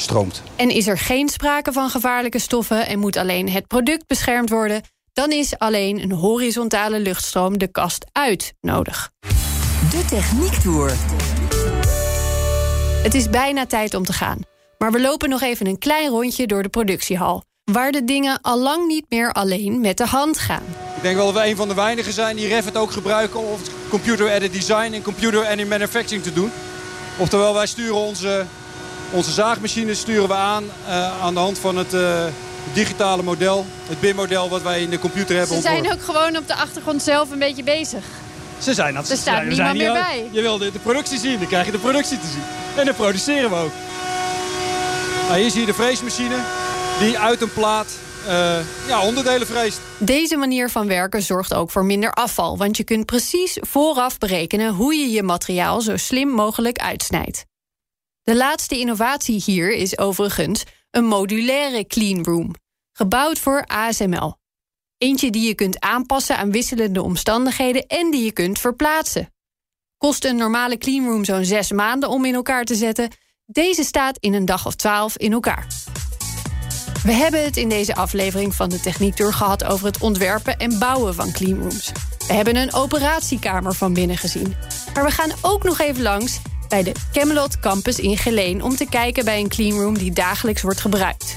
stroomt. 0.00 0.42
En 0.56 0.70
is 0.70 0.86
er 0.86 0.98
geen 0.98 1.28
sprake 1.28 1.72
van 1.72 1.90
gevaarlijke 1.90 2.38
stoffen 2.38 2.86
en 2.86 2.98
moet 2.98 3.16
alleen 3.16 3.50
het 3.50 3.66
product 3.66 4.06
beschermd 4.06 4.50
worden, 4.50 4.82
dan 5.12 5.30
is 5.30 5.58
alleen 5.58 6.02
een 6.02 6.12
horizontale 6.12 7.00
luchtstroom 7.00 7.58
de 7.58 7.68
kast 7.68 8.06
uit 8.12 8.52
nodig. 8.60 9.10
De 9.90 10.04
Techniek 10.08 10.52
Tour. 10.52 10.92
Het 13.02 13.14
is 13.14 13.30
bijna 13.30 13.66
tijd 13.66 13.94
om 13.94 14.04
te 14.04 14.12
gaan. 14.12 14.38
Maar 14.78 14.92
we 14.92 15.00
lopen 15.00 15.28
nog 15.28 15.42
even 15.42 15.66
een 15.66 15.78
klein 15.78 16.08
rondje 16.08 16.46
door 16.46 16.62
de 16.62 16.68
productiehal. 16.68 17.44
Waar 17.64 17.92
de 17.92 18.04
dingen 18.04 18.40
al 18.40 18.58
lang 18.58 18.86
niet 18.86 19.04
meer 19.08 19.32
alleen 19.32 19.80
met 19.80 19.96
de 19.96 20.06
hand 20.06 20.38
gaan. 20.38 20.62
Ik 20.96 21.02
denk 21.02 21.16
wel 21.16 21.32
dat 21.32 21.42
we 21.42 21.48
een 21.48 21.56
van 21.56 21.68
de 21.68 21.74
weinigen 21.74 22.12
zijn 22.12 22.36
die 22.36 22.48
Revit 22.48 22.76
ook 22.76 22.90
gebruiken... 22.90 23.40
om 23.40 23.58
computer-aided 23.88 24.52
design 24.52 24.92
en 24.92 25.02
computer-aided 25.02 25.68
manufacturing 25.68 26.22
te 26.22 26.32
doen. 26.32 26.50
Oftewel, 27.18 27.54
wij 27.54 27.66
sturen 27.66 27.94
onze, 27.94 28.46
onze 29.10 29.30
zaagmachines 29.30 29.98
sturen 29.98 30.28
we 30.28 30.34
aan... 30.34 30.64
Uh, 30.88 31.22
aan 31.22 31.34
de 31.34 31.40
hand 31.40 31.58
van 31.58 31.76
het 31.76 31.94
uh, 31.94 32.24
digitale 32.72 33.22
model. 33.22 33.66
Het 33.88 34.00
BIM-model 34.00 34.48
wat 34.48 34.62
wij 34.62 34.82
in 34.82 34.90
de 34.90 34.98
computer 34.98 35.36
hebben. 35.36 35.56
Ze 35.56 35.62
zijn 35.62 35.92
ook 35.92 36.02
gewoon 36.02 36.36
op 36.36 36.46
de 36.46 36.54
achtergrond 36.54 37.02
zelf 37.02 37.30
een 37.30 37.38
beetje 37.38 37.62
bezig. 37.62 38.04
Ze 38.58 38.74
zijn 38.74 38.94
dat 38.94 39.10
Er 39.10 39.16
staat 39.16 39.44
niemand 39.44 39.76
meer 39.76 39.92
bij. 39.92 40.28
Je 40.30 40.40
wil 40.40 40.58
de, 40.58 40.72
de, 40.72 40.78
productie 40.78 41.18
zien, 41.18 41.38
dan 41.38 41.48
krijg 41.48 41.66
je 41.66 41.72
de 41.72 41.78
productie 41.78 42.18
te 42.18 42.26
zien. 42.26 42.42
En 42.76 42.84
dan 42.84 42.94
produceren 42.94 43.50
we 43.50 43.56
ook. 43.56 43.72
Nou, 45.28 45.40
hier 45.40 45.50
zie 45.50 45.60
je 45.60 45.66
de 45.66 45.74
freesmachine 45.74 46.36
die 46.98 47.18
uit 47.18 47.42
een 47.42 47.52
plaat 47.52 47.86
uh, 48.28 48.56
ja, 48.86 49.02
onderdelen 49.02 49.46
vreest. 49.46 49.80
Deze 49.98 50.36
manier 50.36 50.70
van 50.70 50.86
werken 50.86 51.22
zorgt 51.22 51.54
ook 51.54 51.70
voor 51.70 51.84
minder 51.84 52.12
afval... 52.12 52.56
want 52.56 52.76
je 52.76 52.84
kunt 52.84 53.06
precies 53.06 53.58
vooraf 53.60 54.18
berekenen 54.18 54.72
hoe 54.72 54.94
je 54.94 55.10
je 55.10 55.22
materiaal... 55.22 55.80
zo 55.80 55.96
slim 55.96 56.28
mogelijk 56.28 56.78
uitsnijdt. 56.78 57.44
De 58.22 58.36
laatste 58.36 58.78
innovatie 58.78 59.42
hier 59.44 59.72
is 59.72 59.98
overigens 59.98 60.64
een 60.90 61.04
modulaire 61.04 61.86
cleanroom... 61.86 62.54
gebouwd 62.92 63.38
voor 63.38 63.64
ASML. 63.66 64.36
Eentje 64.98 65.30
die 65.30 65.46
je 65.46 65.54
kunt 65.54 65.80
aanpassen 65.80 66.36
aan 66.36 66.50
wisselende 66.50 67.02
omstandigheden... 67.02 67.86
en 67.86 68.10
die 68.10 68.24
je 68.24 68.32
kunt 68.32 68.58
verplaatsen. 68.58 69.32
Kost 69.96 70.24
een 70.24 70.36
normale 70.36 70.78
cleanroom 70.78 71.24
zo'n 71.24 71.44
zes 71.44 71.72
maanden 71.72 72.08
om 72.08 72.24
in 72.24 72.34
elkaar 72.34 72.64
te 72.64 72.74
zetten... 72.74 73.10
Deze 73.52 73.84
staat 73.84 74.16
in 74.18 74.34
een 74.34 74.44
dag 74.44 74.66
of 74.66 74.74
twaalf 74.74 75.16
in 75.16 75.32
elkaar. 75.32 75.66
We 77.02 77.12
hebben 77.12 77.44
het 77.44 77.56
in 77.56 77.68
deze 77.68 77.94
aflevering 77.94 78.54
van 78.54 78.68
de 78.68 78.80
Techniek 78.80 79.14
Tour 79.14 79.32
gehad... 79.32 79.64
over 79.64 79.86
het 79.86 80.00
ontwerpen 80.00 80.58
en 80.58 80.78
bouwen 80.78 81.14
van 81.14 81.32
cleanrooms. 81.32 81.92
We 82.26 82.32
hebben 82.32 82.56
een 82.56 82.74
operatiekamer 82.74 83.74
van 83.74 83.92
binnen 83.92 84.16
gezien. 84.16 84.56
Maar 84.94 85.04
we 85.04 85.10
gaan 85.10 85.30
ook 85.42 85.62
nog 85.62 85.78
even 85.78 86.02
langs 86.02 86.40
bij 86.70 86.82
de 86.82 86.92
Camelot 87.12 87.60
Campus 87.60 87.98
in 87.98 88.16
Geleen... 88.16 88.62
om 88.62 88.76
te 88.76 88.86
kijken 88.88 89.24
bij 89.24 89.40
een 89.40 89.48
cleanroom 89.48 89.98
die 89.98 90.12
dagelijks 90.12 90.62
wordt 90.62 90.80
gebruikt. 90.80 91.36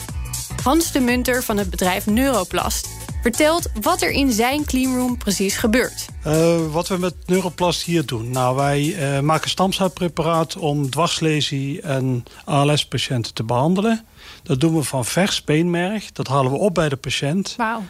Hans 0.63 0.91
de 0.91 0.99
Munter 0.99 1.43
van 1.43 1.57
het 1.57 1.69
bedrijf 1.69 2.05
Neuroplast 2.05 2.89
vertelt 3.21 3.69
wat 3.81 4.01
er 4.01 4.11
in 4.11 4.31
zijn 4.31 4.65
cleanroom 4.65 5.17
precies 5.17 5.55
gebeurt. 5.55 6.05
Uh, 6.27 6.71
wat 6.71 6.87
we 6.87 6.97
met 6.97 7.15
Neuroplast 7.25 7.83
hier 7.83 8.05
doen? 8.05 8.29
Nou, 8.29 8.55
wij 8.55 8.81
uh, 8.83 9.19
maken 9.19 9.49
stamcelpreparaat 9.49 10.55
om 10.55 10.89
dwarslesie 10.89 11.81
en 11.81 12.23
ALS-patiënten 12.45 13.33
te 13.33 13.43
behandelen. 13.43 14.05
Dat 14.43 14.59
doen 14.59 14.75
we 14.75 14.83
van 14.83 15.05
vers 15.05 15.43
beenmerg. 15.43 16.11
Dat 16.11 16.27
halen 16.27 16.51
we 16.51 16.57
op 16.57 16.73
bij 16.73 16.89
de 16.89 16.95
patiënt. 16.95 17.53
Wauw. 17.57 17.81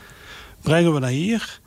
Brengen 0.62 0.94
we 0.94 1.00
naar 1.00 1.10
hier. 1.10 1.60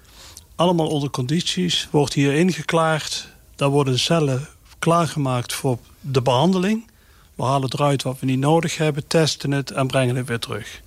Allemaal 0.55 0.89
onder 0.89 1.11
condities. 1.11 1.89
Wordt 1.91 2.13
hier 2.13 2.33
ingeklaard. 2.33 3.29
Daar 3.57 3.69
worden 3.69 3.99
cellen 3.99 4.49
klaargemaakt 4.87 5.53
voor 5.53 5.79
de 6.01 6.23
behandeling. 6.23 6.87
We 7.35 7.43
halen 7.43 7.73
eruit 7.73 8.03
wat 8.03 8.21
we 8.21 8.27
niet 8.27 8.39
nodig 8.39 8.77
hebben, 8.77 9.07
testen 9.07 9.51
het 9.51 9.71
en 9.71 9.87
brengen 9.87 10.17
het 10.17 10.27
weer 10.27 10.39
terug. 10.39 10.81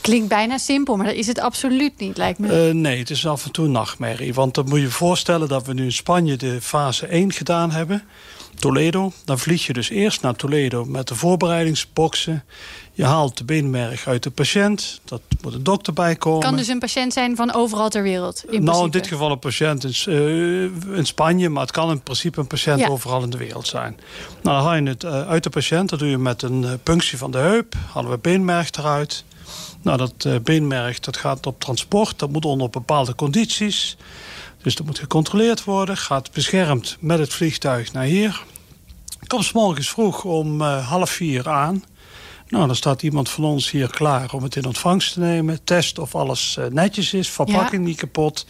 Klinkt 0.00 0.28
bijna 0.28 0.58
simpel, 0.58 0.96
maar 0.96 1.06
dat 1.06 1.14
is 1.14 1.26
het 1.26 1.38
absoluut 1.38 1.98
niet, 1.98 2.16
lijkt 2.16 2.38
me. 2.38 2.68
Uh, 2.68 2.74
nee, 2.74 2.98
het 2.98 3.10
is 3.10 3.26
af 3.26 3.44
en 3.44 3.52
toe 3.52 3.64
een 3.64 3.70
nachtmerrie. 3.70 4.34
Want 4.34 4.54
dan 4.54 4.68
moet 4.68 4.78
je 4.78 4.84
je 4.84 4.90
voorstellen 4.90 5.48
dat 5.48 5.66
we 5.66 5.72
nu 5.72 5.84
in 5.84 5.92
Spanje 5.92 6.36
de 6.36 6.60
fase 6.60 7.06
1 7.06 7.32
gedaan 7.32 7.70
hebben. 7.70 8.02
Toledo. 8.62 9.12
Dan 9.24 9.38
vlieg 9.38 9.66
je 9.66 9.72
dus 9.72 9.88
eerst 9.90 10.22
naar 10.22 10.34
Toledo 10.34 10.84
met 10.84 11.08
de 11.08 11.14
voorbereidingsboxen. 11.14 12.44
Je 12.92 13.04
haalt 13.04 13.38
de 13.38 13.44
beenmerg 13.44 14.06
uit 14.06 14.22
de 14.22 14.30
patiënt. 14.30 15.00
Dat 15.04 15.20
moet 15.40 15.54
een 15.54 15.62
dokter 15.62 15.92
bijkomen. 15.92 16.40
Kan 16.40 16.56
dus 16.56 16.68
een 16.68 16.78
patiënt 16.78 17.12
zijn 17.12 17.36
van 17.36 17.54
overal 17.54 17.88
ter 17.88 18.02
wereld? 18.02 18.44
In 18.50 18.64
nou, 18.64 18.84
in 18.84 18.90
dit 18.90 19.06
geval 19.06 19.30
een 19.30 19.38
patiënt 19.38 19.84
in, 19.84 20.12
uh, 20.12 20.96
in, 20.96 21.06
Spanje. 21.06 21.48
Maar 21.48 21.62
het 21.62 21.70
kan 21.70 21.90
in 21.90 22.02
principe 22.02 22.40
een 22.40 22.46
patiënt 22.46 22.80
ja. 22.80 22.88
overal 22.88 23.22
in 23.22 23.30
de 23.30 23.36
wereld 23.36 23.66
zijn. 23.66 23.96
Nou, 24.42 24.56
dan 24.56 24.66
haal 24.66 24.74
je 24.74 24.82
het 24.82 25.04
uh, 25.04 25.28
uit 25.28 25.42
de 25.42 25.50
patiënt. 25.50 25.88
Dat 25.88 25.98
doe 25.98 26.08
je 26.08 26.18
met 26.18 26.42
een 26.42 26.80
punctie 26.82 27.18
van 27.18 27.30
de 27.30 27.38
heup. 27.38 27.74
Halen 27.92 28.10
we 28.10 28.18
beenmerg 28.18 28.70
eruit. 28.70 29.24
Nou, 29.82 29.96
dat 29.96 30.42
beenmerg 30.42 31.00
dat 31.00 31.16
gaat 31.16 31.46
op 31.46 31.60
transport. 31.60 32.18
Dat 32.18 32.30
moet 32.30 32.44
onder 32.44 32.70
bepaalde 32.70 33.14
condities. 33.14 33.96
Dus 34.62 34.74
dat 34.74 34.86
moet 34.86 34.98
gecontroleerd 34.98 35.64
worden. 35.64 35.96
Gaat 35.96 36.32
beschermd 36.32 36.96
met 37.00 37.18
het 37.18 37.32
vliegtuig 37.32 37.92
naar 37.92 38.04
hier. 38.04 38.42
Komt 39.26 39.44
s 39.44 39.52
morgens 39.52 39.88
vroeg 39.88 40.24
om 40.24 40.60
uh, 40.60 40.88
half 40.88 41.10
vier 41.10 41.48
aan. 41.48 41.84
Nou, 42.48 42.66
dan 42.66 42.76
staat 42.76 43.02
iemand 43.02 43.28
van 43.28 43.44
ons 43.44 43.70
hier 43.70 43.90
klaar 43.90 44.32
om 44.32 44.42
het 44.42 44.56
in 44.56 44.64
ontvangst 44.64 45.12
te 45.12 45.20
nemen. 45.20 45.64
Test 45.64 45.98
of 45.98 46.14
alles 46.14 46.56
uh, 46.58 46.66
netjes 46.66 47.12
is. 47.12 47.28
Verpakking 47.28 47.82
ja. 47.82 47.88
niet 47.88 47.96
kapot. 47.96 48.46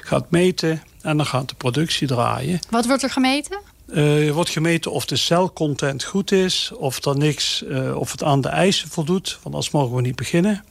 Gaat 0.00 0.30
meten 0.30 0.82
en 1.00 1.16
dan 1.16 1.26
gaat 1.26 1.48
de 1.48 1.54
productie 1.54 2.06
draaien. 2.06 2.58
Wat 2.70 2.86
wordt 2.86 3.02
er 3.02 3.10
gemeten? 3.10 3.60
Uh, 3.86 4.26
er 4.26 4.34
wordt 4.34 4.50
gemeten 4.50 4.92
of 4.92 5.06
de 5.06 5.16
celcontent 5.16 6.04
goed 6.04 6.32
is, 6.32 6.72
of, 6.78 7.04
er 7.04 7.16
niks, 7.16 7.62
uh, 7.62 7.96
of 7.96 8.12
het 8.12 8.22
aan 8.22 8.40
de 8.40 8.48
eisen 8.48 8.88
voldoet. 8.88 9.38
Want 9.42 9.54
anders 9.54 9.70
mogen 9.70 9.96
we 9.96 10.02
niet 10.02 10.16
beginnen. 10.16 10.64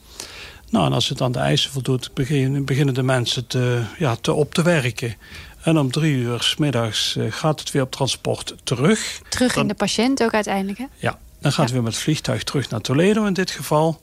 Nou, 0.69 0.85
en 0.85 0.93
als 0.93 1.09
het 1.09 1.21
aan 1.21 1.31
de 1.31 1.39
eisen 1.39 1.71
voldoet, 1.71 2.13
beginnen, 2.13 2.65
beginnen 2.65 2.93
de 2.93 3.03
mensen 3.03 3.47
te, 3.47 3.83
ja, 3.97 4.15
te 4.15 4.33
op 4.33 4.53
te 4.53 4.61
werken. 4.61 5.15
En 5.61 5.77
om 5.77 5.91
drie 5.91 6.15
uur 6.15 6.41
s 6.41 6.55
middags 6.57 7.15
uh, 7.15 7.31
gaat 7.31 7.59
het 7.59 7.71
weer 7.71 7.81
op 7.81 7.91
transport 7.91 8.55
terug. 8.63 9.21
Terug 9.29 9.53
dan, 9.53 9.61
in 9.61 9.67
de 9.67 9.75
patiënt 9.75 10.23
ook 10.23 10.33
uiteindelijk, 10.33 10.77
hè? 10.77 10.85
Ja, 10.95 11.19
dan 11.39 11.51
gaat 11.51 11.55
ja. 11.55 11.61
het 11.61 11.71
weer 11.71 11.83
met 11.83 11.93
het 11.93 12.01
vliegtuig 12.01 12.43
terug 12.43 12.69
naar 12.69 12.81
Toledo 12.81 13.25
in 13.25 13.33
dit 13.33 13.51
geval. 13.51 14.01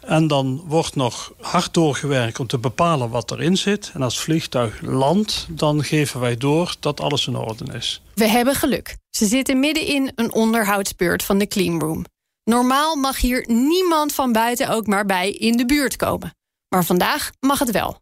En 0.00 0.26
dan 0.26 0.62
wordt 0.66 0.94
nog 0.94 1.32
hard 1.40 1.74
doorgewerkt 1.74 2.40
om 2.40 2.46
te 2.46 2.58
bepalen 2.58 3.10
wat 3.10 3.30
erin 3.30 3.56
zit. 3.56 3.90
En 3.94 4.02
als 4.02 4.14
het 4.14 4.22
vliegtuig 4.22 4.80
landt, 4.80 5.46
dan 5.50 5.84
geven 5.84 6.20
wij 6.20 6.36
door 6.36 6.74
dat 6.80 7.00
alles 7.00 7.26
in 7.26 7.36
orde 7.36 7.64
is. 7.72 8.02
We 8.14 8.28
hebben 8.28 8.54
geluk. 8.54 8.96
Ze 9.10 9.26
zitten 9.26 9.60
midden 9.60 9.86
in 9.86 10.12
een 10.14 10.32
onderhoudsbeurt 10.32 11.22
van 11.22 11.38
de 11.38 11.46
cleanroom. 11.46 12.04
Normaal 12.44 12.96
mag 12.96 13.20
hier 13.20 13.44
niemand 13.46 14.12
van 14.12 14.32
buiten 14.32 14.68
ook 14.68 14.86
maar 14.86 15.06
bij 15.06 15.30
in 15.30 15.56
de 15.56 15.66
buurt 15.66 15.96
komen. 15.96 16.34
Maar 16.68 16.84
vandaag 16.84 17.30
mag 17.40 17.58
het 17.58 17.70
wel. 17.70 18.00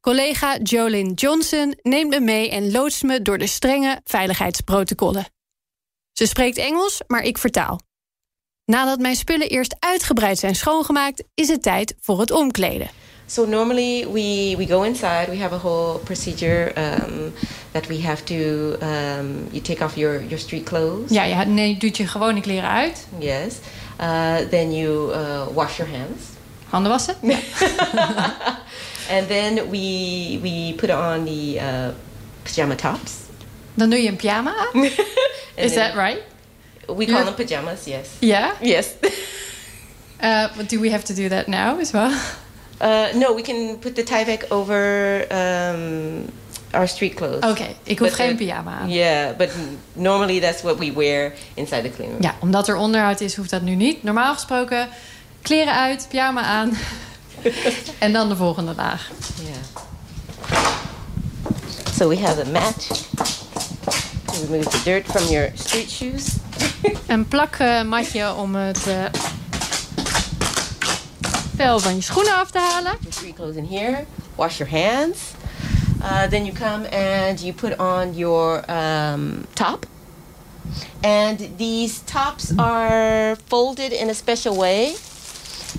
Collega 0.00 0.58
Jolyn 0.62 1.12
Johnson 1.12 1.74
neemt 1.82 2.10
me 2.10 2.20
mee 2.20 2.50
en 2.50 2.70
loodst 2.70 3.02
me 3.02 3.22
door 3.22 3.38
de 3.38 3.46
strenge 3.46 4.00
veiligheidsprotocollen. 4.04 5.26
Ze 6.12 6.26
spreekt 6.26 6.56
Engels, 6.56 7.00
maar 7.06 7.22
ik 7.22 7.38
vertaal. 7.38 7.80
Nadat 8.64 8.98
mijn 8.98 9.16
spullen 9.16 9.48
eerst 9.48 9.76
uitgebreid 9.78 10.38
zijn 10.38 10.54
schoongemaakt, 10.54 11.22
is 11.34 11.48
het 11.48 11.62
tijd 11.62 11.94
voor 12.00 12.20
het 12.20 12.30
omkleden. 12.30 12.90
So 13.26 13.46
normally 13.46 14.06
we, 14.12 14.54
we 14.56 14.66
go 14.66 14.82
inside. 14.82 15.26
We 15.28 15.38
have 15.38 15.54
a 15.54 15.58
whole 15.58 15.98
procedure 15.98 16.72
um, 16.76 17.32
that 17.70 17.86
we 17.86 18.02
have 18.02 18.24
to. 18.24 18.34
Um, 18.34 19.48
you 19.50 19.60
take 19.62 19.84
off 19.84 19.96
your, 19.96 20.20
your 20.22 20.38
street 20.38 20.64
clothes. 20.64 21.10
Ja, 21.10 21.24
ja, 21.24 21.44
nee, 21.44 21.76
doet 21.76 21.96
je 21.96 22.06
gewone 22.06 22.40
kleren 22.40 22.70
uit. 22.70 23.06
Yes. 23.18 23.54
Uh, 24.00 24.36
then 24.36 24.74
you 24.76 25.12
uh, 25.12 25.46
wash 25.54 25.76
your 25.76 25.92
hands. 25.92 26.22
Handen 26.68 26.90
wassen. 26.90 27.16
and 29.08 29.28
then 29.28 29.70
we 29.70 30.38
we 30.42 30.72
put 30.72 30.90
on 30.90 31.24
the 31.24 31.60
uh, 31.60 31.92
pajama 32.44 32.76
tops. 32.76 33.28
Je 33.76 34.12
pyjama. 34.12 34.54
Is 35.56 35.74
that 35.74 35.96
right? 35.96 36.22
We 36.88 37.06
call 37.06 37.24
them 37.24 37.34
pajamas, 37.34 37.86
yes. 37.86 38.16
Yeah? 38.20 38.54
Yes. 38.62 38.94
uh, 40.22 40.48
but 40.56 40.68
do 40.68 40.80
we 40.80 40.90
have 40.90 41.04
to 41.04 41.14
do 41.14 41.28
that 41.28 41.48
now 41.48 41.78
as 41.78 41.92
well? 41.92 42.12
Uh, 42.80 43.08
no, 43.14 43.34
we 43.34 43.42
can 43.42 43.76
put 43.78 43.94
the 43.94 44.02
Tyvek 44.02 44.50
over 44.50 45.26
um, 45.30 46.32
our 46.72 46.86
street 46.86 47.16
clothes. 47.16 47.42
Oké, 47.42 47.48
okay, 47.48 47.76
ik 47.82 47.98
hoef 47.98 48.08
but 48.08 48.16
geen 48.16 48.36
pyjama 48.36 48.78
aan. 48.78 48.88
Yeah, 48.88 49.36
but 49.36 49.50
normally 49.92 50.40
that's 50.40 50.62
what 50.62 50.78
we 50.78 50.92
wear 50.92 51.34
inside 51.54 51.82
the 51.82 51.90
clean 51.90 52.10
room. 52.10 52.22
Ja, 52.22 52.34
omdat 52.40 52.68
er 52.68 52.76
onderhoud 52.76 53.20
is, 53.20 53.36
hoeft 53.36 53.50
dat 53.50 53.62
nu 53.62 53.74
niet. 53.74 54.02
Normaal 54.02 54.34
gesproken, 54.34 54.88
kleren 55.42 55.74
uit, 55.74 56.06
pyjama 56.10 56.42
aan. 56.42 56.72
en 57.98 58.12
dan 58.12 58.28
de 58.28 58.36
volgende 58.36 58.74
laag. 58.74 59.10
Yeah. 59.42 59.84
So 61.94 62.08
we 62.08 62.16
have 62.16 62.40
a 62.40 62.50
mat 62.50 63.06
to 64.26 64.40
remove 64.46 64.64
the 64.70 64.80
dirt 64.84 65.06
from 65.06 65.26
your 65.28 65.50
street 65.54 65.90
shoes. 65.90 66.36
Een 67.06 67.28
plakmatje 67.28 68.34
om 68.34 68.54
het 68.54 68.86
uh, 68.86 69.04
vel 71.56 71.80
van 71.80 71.94
je 71.94 72.02
schoenen 72.02 72.34
af 72.34 72.50
te 72.50 72.58
halen. 72.58 72.96
Your 73.00 73.12
street 73.12 73.34
clothes 73.34 73.56
in 73.56 73.66
here. 73.70 74.04
Wash 74.34 74.58
your 74.58 74.72
hands. 74.72 75.18
Uh, 76.02 76.28
then 76.28 76.44
you 76.44 76.52
come 76.52 76.86
and 76.92 77.40
you 77.40 77.52
put 77.52 77.78
on 77.78 78.14
your 78.14 78.64
um, 78.70 79.46
top. 79.52 79.86
And 81.00 81.56
these 81.56 82.00
tops 82.04 82.52
are 82.56 83.36
folded 83.46 83.92
in 83.92 84.08
a 84.08 84.14
special 84.14 84.56
way 84.56 84.94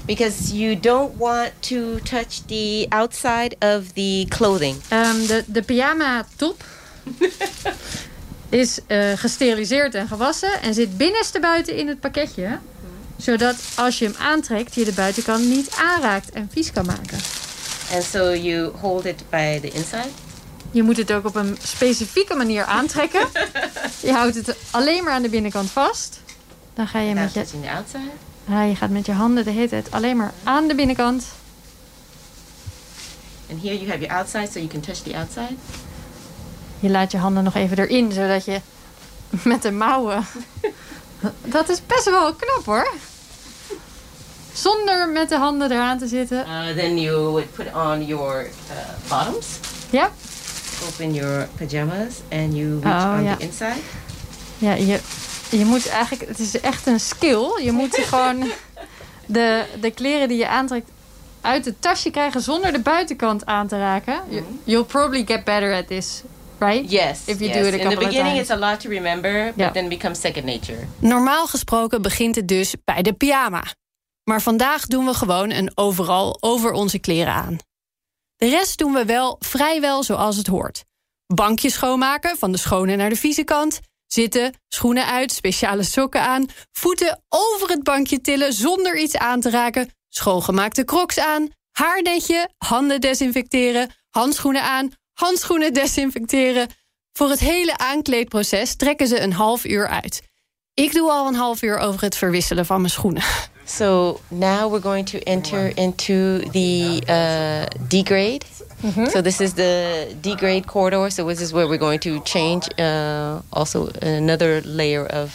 because 0.06 0.54
you 0.54 0.80
don't 0.80 1.18
want 1.18 1.52
to 1.60 2.00
touch 2.04 2.46
the 2.46 2.86
outside 2.90 3.56
of 3.60 3.94
the 3.94 4.26
clothing. 4.30 4.76
Um, 4.92 5.28
de, 5.28 5.44
de 5.48 5.62
pyjama 5.62 6.26
top 6.36 6.64
is 8.50 8.80
uh, 8.88 9.12
gesteriliseerd 9.16 9.96
en 9.96 10.08
gewassen 10.08 10.62
en 10.62 10.74
zit 10.74 10.98
binnenstebuiten 10.98 11.76
in 11.76 11.88
het 11.88 12.00
pakketje. 12.00 12.60
Zodat 13.18 13.56
als 13.76 14.00
je 14.00 14.06
hem 14.06 14.16
aantrekt, 14.20 14.76
je 14.76 14.86
de 14.86 14.94
buitenkant 14.94 15.46
niet 15.46 15.72
aanraakt 15.76 16.30
en 16.30 16.50
vies 16.52 16.72
kan 16.72 16.86
maken. 16.86 17.18
And 17.94 18.04
so 18.04 18.34
you 18.36 18.72
hold 18.76 19.06
it 19.06 19.24
by 19.30 19.60
the 19.60 19.70
inside. 19.70 20.10
Je 20.72 20.84
moet 20.84 20.98
het 20.98 21.12
ook 21.12 21.26
op 21.26 21.36
een 21.36 21.58
specifieke 21.64 22.36
manier 22.36 22.64
aantrekken. 22.64 23.28
je 24.02 24.12
houdt 24.12 24.36
het 24.36 24.56
alleen 24.72 25.04
maar 25.04 25.14
aan 25.14 25.22
de 25.22 25.30
binnenkant 25.30 25.72
vast. 25.72 26.20
Dan 26.74 26.88
ga 26.88 27.00
je 27.00 27.14
met 27.14 27.34
je... 27.34 27.40
outside. 27.76 28.29
Ja, 28.50 28.64
je 28.64 28.76
gaat 28.76 28.90
met 28.90 29.06
je 29.06 29.12
handen 29.12 29.44
de 29.44 29.52
hele 29.52 29.70
tijd 29.70 29.92
alleen 29.92 30.18
maar 30.18 30.34
aan 30.44 30.68
de 30.68 30.76
binnenkant. 30.76 31.26
And 33.52 33.62
here 33.62 33.78
you 33.78 33.88
have 33.90 34.00
your 34.00 34.16
outside, 34.16 34.48
so 34.52 34.60
you 34.60 34.68
can 34.68 34.80
touch 34.80 34.98
the 34.98 35.18
outside. 35.18 35.56
Je 36.80 36.90
laat 36.90 37.12
je 37.12 37.18
handen 37.18 37.44
nog 37.44 37.56
even 37.56 37.78
erin, 37.78 38.12
zodat 38.12 38.46
je 38.46 38.62
met 39.52 39.62
de 39.62 39.72
mouwen... 39.72 40.26
Dat 41.44 41.70
is 41.70 41.86
best 41.86 42.06
wel 42.06 42.34
knap 42.34 42.66
hoor. 42.66 42.94
Zonder 44.54 45.10
met 45.10 45.30
de 45.30 45.38
handen 45.38 45.72
eraan 45.72 45.98
te 45.98 46.08
zitten. 46.08 46.46
Uh, 46.48 46.76
then 46.76 47.00
you 47.00 47.18
would 47.18 47.52
put 47.52 47.68
on 47.74 48.06
your 48.06 48.46
uh, 48.46 48.50
bottoms. 49.10 49.46
Ja. 49.90 50.12
Open 50.88 51.14
your 51.14 51.48
pajamas 51.58 52.22
and 52.32 52.56
you 52.56 52.80
reach 52.80 53.04
oh, 53.04 53.14
on 53.18 53.24
ja. 53.24 53.36
the 53.36 53.44
inside. 53.44 53.80
Ja, 54.58 54.74
je, 54.74 55.00
je 55.50 55.66
moet 55.66 55.88
eigenlijk... 55.88 56.28
Het 56.28 56.40
is 56.40 56.60
echt 56.60 56.88
een 56.88 57.00
skill. 57.00 57.62
Je 57.64 57.72
moet 57.72 57.96
gewoon 57.96 58.44
de, 59.26 59.66
de 59.82 59.92
kleren 59.92 60.28
die 60.28 60.38
je 60.38 60.48
aantrekt 60.48 60.90
uit 61.42 61.66
het 61.66 61.82
tasje 61.82 62.10
krijgen 62.10 62.42
zonder 62.42 62.72
de 62.72 62.80
buitenkant 62.80 63.46
aan 63.46 63.68
te 63.68 63.78
raken. 63.78 64.22
You, 64.30 64.44
you'll 64.64 64.86
probably 64.86 65.24
get 65.26 65.44
better 65.44 65.74
at 65.76 65.88
this, 65.88 66.22
right? 66.58 66.92
Yes. 66.92 67.20
If 67.26 67.40
you 67.40 67.52
yes. 67.52 67.54
do 67.54 67.68
it 67.68 67.74
a 67.74 67.78
In 67.78 67.80
couple 67.84 67.98
the 68.00 68.06
beginning, 68.06 68.38
it's 68.40 68.50
a 68.50 68.58
lot 68.58 68.80
to 68.80 68.90
remember, 68.90 69.46
but 69.46 69.54
Ja. 69.56 69.72
then 69.72 69.84
it 69.84 69.90
becomes 69.90 70.20
second 70.20 70.46
nature. 70.46 70.88
Normaal 71.00 71.48
gesproken 71.48 72.02
begint 72.02 72.36
het 72.36 72.48
dus 72.48 72.76
bij 72.86 73.02
de 73.02 73.14
pyjama. 73.14 73.64
Maar 74.24 74.42
vandaag 74.42 74.86
doen 74.86 75.06
we 75.06 75.14
gewoon 75.14 75.52
een 75.52 75.72
overal 75.76 76.38
over 76.40 76.72
onze 76.72 77.00
kleren 77.00 77.34
aan. 77.34 77.58
De 78.36 78.50
rest 78.50 78.78
doen 78.78 78.94
we 78.94 79.06
wel 79.06 79.36
vrijwel 79.40 80.04
zoals 80.04 80.38
het 80.38 80.48
hoort. 80.48 80.84
Bankjes 81.34 81.74
schoonmaken, 81.74 82.38
van 82.38 82.52
de 82.52 82.58
schone 82.58 82.96
naar 82.96 83.10
de 83.10 83.16
vieze 83.16 83.44
kant. 83.44 83.80
Zitten, 84.12 84.54
schoenen 84.68 85.06
uit, 85.06 85.32
speciale 85.32 85.84
sokken 85.84 86.22
aan. 86.22 86.46
Voeten 86.72 87.24
over 87.30 87.70
het 87.70 87.84
bankje 87.84 88.22
tillen 88.22 88.54
zonder 88.54 88.98
iets 88.98 89.18
aan 89.18 89.42
te 89.42 89.50
raken. 89.50 89.90
Schoongemaakte 90.10 90.86
crocs 90.86 91.20
aan. 91.20 91.48
Haarnetje, 91.72 92.50
handen 92.58 93.02
desinfecteren. 93.02 93.92
Handschoenen 94.10 94.64
aan, 94.64 94.92
handschoenen 95.14 95.74
desinfecteren. 95.74 96.68
Voor 97.14 97.30
het 97.30 97.40
hele 97.40 97.78
aankleedproces 97.78 98.76
trekken 98.76 99.08
ze 99.08 99.20
een 99.20 99.34
half 99.34 99.66
uur 99.66 99.88
uit. 99.88 100.22
Ik 100.74 100.94
doe 100.94 101.12
al 101.12 101.28
een 101.28 101.36
half 101.36 101.62
uur 101.62 101.78
over 101.78 102.02
het 102.02 102.16
verwisselen 102.16 102.66
van 102.66 102.78
mijn 102.78 102.92
schoenen. 102.92 103.24
So 103.70 104.20
now 104.32 104.68
we're 104.68 104.82
going 104.82 105.06
to 105.06 105.20
enter 105.28 105.72
into 105.78 106.40
the 106.52 107.04
uh, 107.08 107.66
D 107.88 108.04
grade. 108.04 108.44
So 109.12 109.22
this 109.22 109.40
is 109.40 109.54
the 109.54 110.16
D 110.22 110.36
grade 110.36 110.66
corridor. 110.66 111.10
So 111.12 111.28
this 111.28 111.40
is 111.40 111.52
where 111.52 111.68
we're 111.68 111.78
going 111.78 112.00
to 112.00 112.20
change 112.24 112.68
uh, 112.80 113.42
also 113.52 113.90
another 114.02 114.62
layer 114.66 115.06
of, 115.06 115.32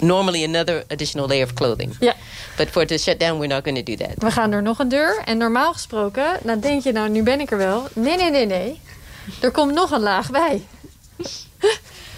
normally 0.00 0.44
another 0.44 0.84
additional 0.88 1.26
layer 1.26 1.42
of 1.44 1.54
clothing. 1.54 1.96
Ja. 2.00 2.14
But 2.56 2.70
for 2.70 2.86
the 2.86 2.98
shutdown, 2.98 3.38
we're 3.38 3.48
not 3.48 3.64
going 3.64 3.76
to 3.76 3.82
do 3.82 3.96
that. 3.96 4.14
We 4.18 4.30
gaan 4.30 4.50
door 4.50 4.62
nog 4.62 4.78
een 4.78 4.88
deur. 4.88 5.22
En 5.24 5.38
normaal 5.38 5.72
gesproken, 5.72 6.38
dan 6.42 6.60
denk 6.60 6.82
je 6.82 6.92
nou, 6.92 7.08
nu 7.08 7.22
ben 7.22 7.40
ik 7.40 7.50
er 7.50 7.58
wel. 7.58 7.88
Nee, 7.94 8.16
nee, 8.16 8.30
nee, 8.30 8.46
nee. 8.46 8.80
Er 9.40 9.50
komt 9.50 9.74
nog 9.74 9.90
een 9.90 10.00
laag 10.00 10.30
bij. 10.30 10.62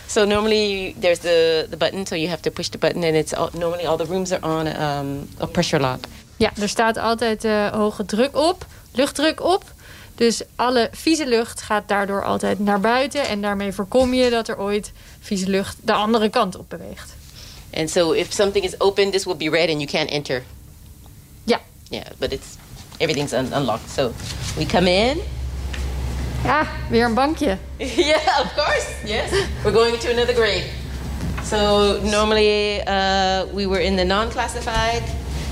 So 0.06 0.24
normally 0.24 0.94
there's 1.00 1.18
the, 1.18 1.66
the 1.70 1.76
button, 1.76 2.06
so 2.06 2.14
you 2.14 2.28
have 2.28 2.40
to 2.42 2.50
push 2.50 2.68
the 2.68 2.78
button, 2.78 3.04
and 3.04 3.14
it's 3.14 3.34
all, 3.34 3.50
normally 3.52 3.86
all 3.86 3.96
the 3.96 4.04
rooms 4.06 4.32
are 4.32 4.42
on 4.42 4.66
um, 4.66 5.28
a 5.40 5.46
pressure 5.46 5.80
lock. 5.80 6.04
Ja, 6.36 6.50
er 6.60 6.68
staat 6.68 6.96
altijd 6.96 7.44
eh, 7.44 7.68
hoge 7.72 8.04
druk 8.04 8.36
op, 8.36 8.66
luchtdruk 8.92 9.42
op. 9.42 9.72
Dus 10.14 10.42
alle 10.56 10.88
vieze 10.92 11.26
lucht 11.26 11.60
gaat 11.62 11.88
daardoor 11.88 12.24
altijd 12.24 12.58
naar 12.58 12.80
buiten. 12.80 13.28
En 13.28 13.40
daarmee 13.42 13.72
voorkom 13.72 14.14
je 14.14 14.30
dat 14.30 14.48
er 14.48 14.58
ooit 14.58 14.92
vieze 15.20 15.48
lucht 15.48 15.76
de 15.82 15.92
andere 15.92 16.28
kant 16.28 16.56
op 16.56 16.68
beweegt. 16.68 17.14
And 17.76 17.90
so 17.90 18.12
if 18.12 18.32
something 18.32 18.64
is 18.64 18.80
open, 18.80 19.10
this 19.10 19.24
will 19.24 19.36
be 19.36 19.50
red, 19.50 19.68
and 19.68 19.80
you 19.80 19.86
can't 19.86 20.10
enter. 20.10 20.42
Ja. 21.44 21.60
Yeah, 21.88 22.04
but 22.18 22.32
it's 22.32 22.46
everything's 22.96 23.32
un- 23.32 23.52
unlocked. 23.54 23.90
So 23.90 24.12
we 24.56 24.66
come 24.66 24.90
in. 24.90 25.20
Ja, 26.44 26.66
weer 26.88 27.04
een 27.04 27.14
bankje. 27.14 27.58
yeah, 27.76 28.40
of 28.40 28.52
course. 28.54 28.86
Yes, 29.04 29.30
we're 29.62 29.72
going 29.72 29.98
to 29.98 30.10
another 30.10 30.34
grade. 30.34 30.64
So 31.42 32.00
normally 32.02 32.80
uh, 32.86 33.44
we 33.54 33.66
were 33.66 33.82
in 33.82 33.96
the 33.96 34.04
non-classified. 34.04 35.02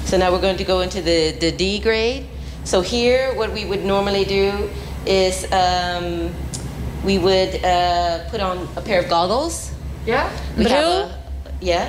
So 0.05 0.17
now 0.17 0.31
we're 0.31 0.41
going 0.41 0.59
to 0.59 0.65
go 0.65 0.81
into 0.81 1.01
the, 1.01 1.35
the 1.39 1.57
D 1.57 1.81
grade. 1.81 2.27
So 2.65 2.83
here, 2.83 3.33
what 3.37 3.53
we 3.53 3.65
would 3.65 3.85
normally 3.85 4.25
do 4.25 4.69
is 5.07 5.47
um, 5.53 6.31
we 7.05 7.19
would 7.19 7.65
uh, 7.65 8.29
put 8.31 8.41
on 8.41 8.69
a 8.77 8.81
pair 8.81 9.01
of 9.01 9.09
goggles. 9.09 9.71
Ja? 10.05 10.29
We 10.57 10.65
have 10.65 10.85
a, 10.85 11.19
yeah. 11.61 11.89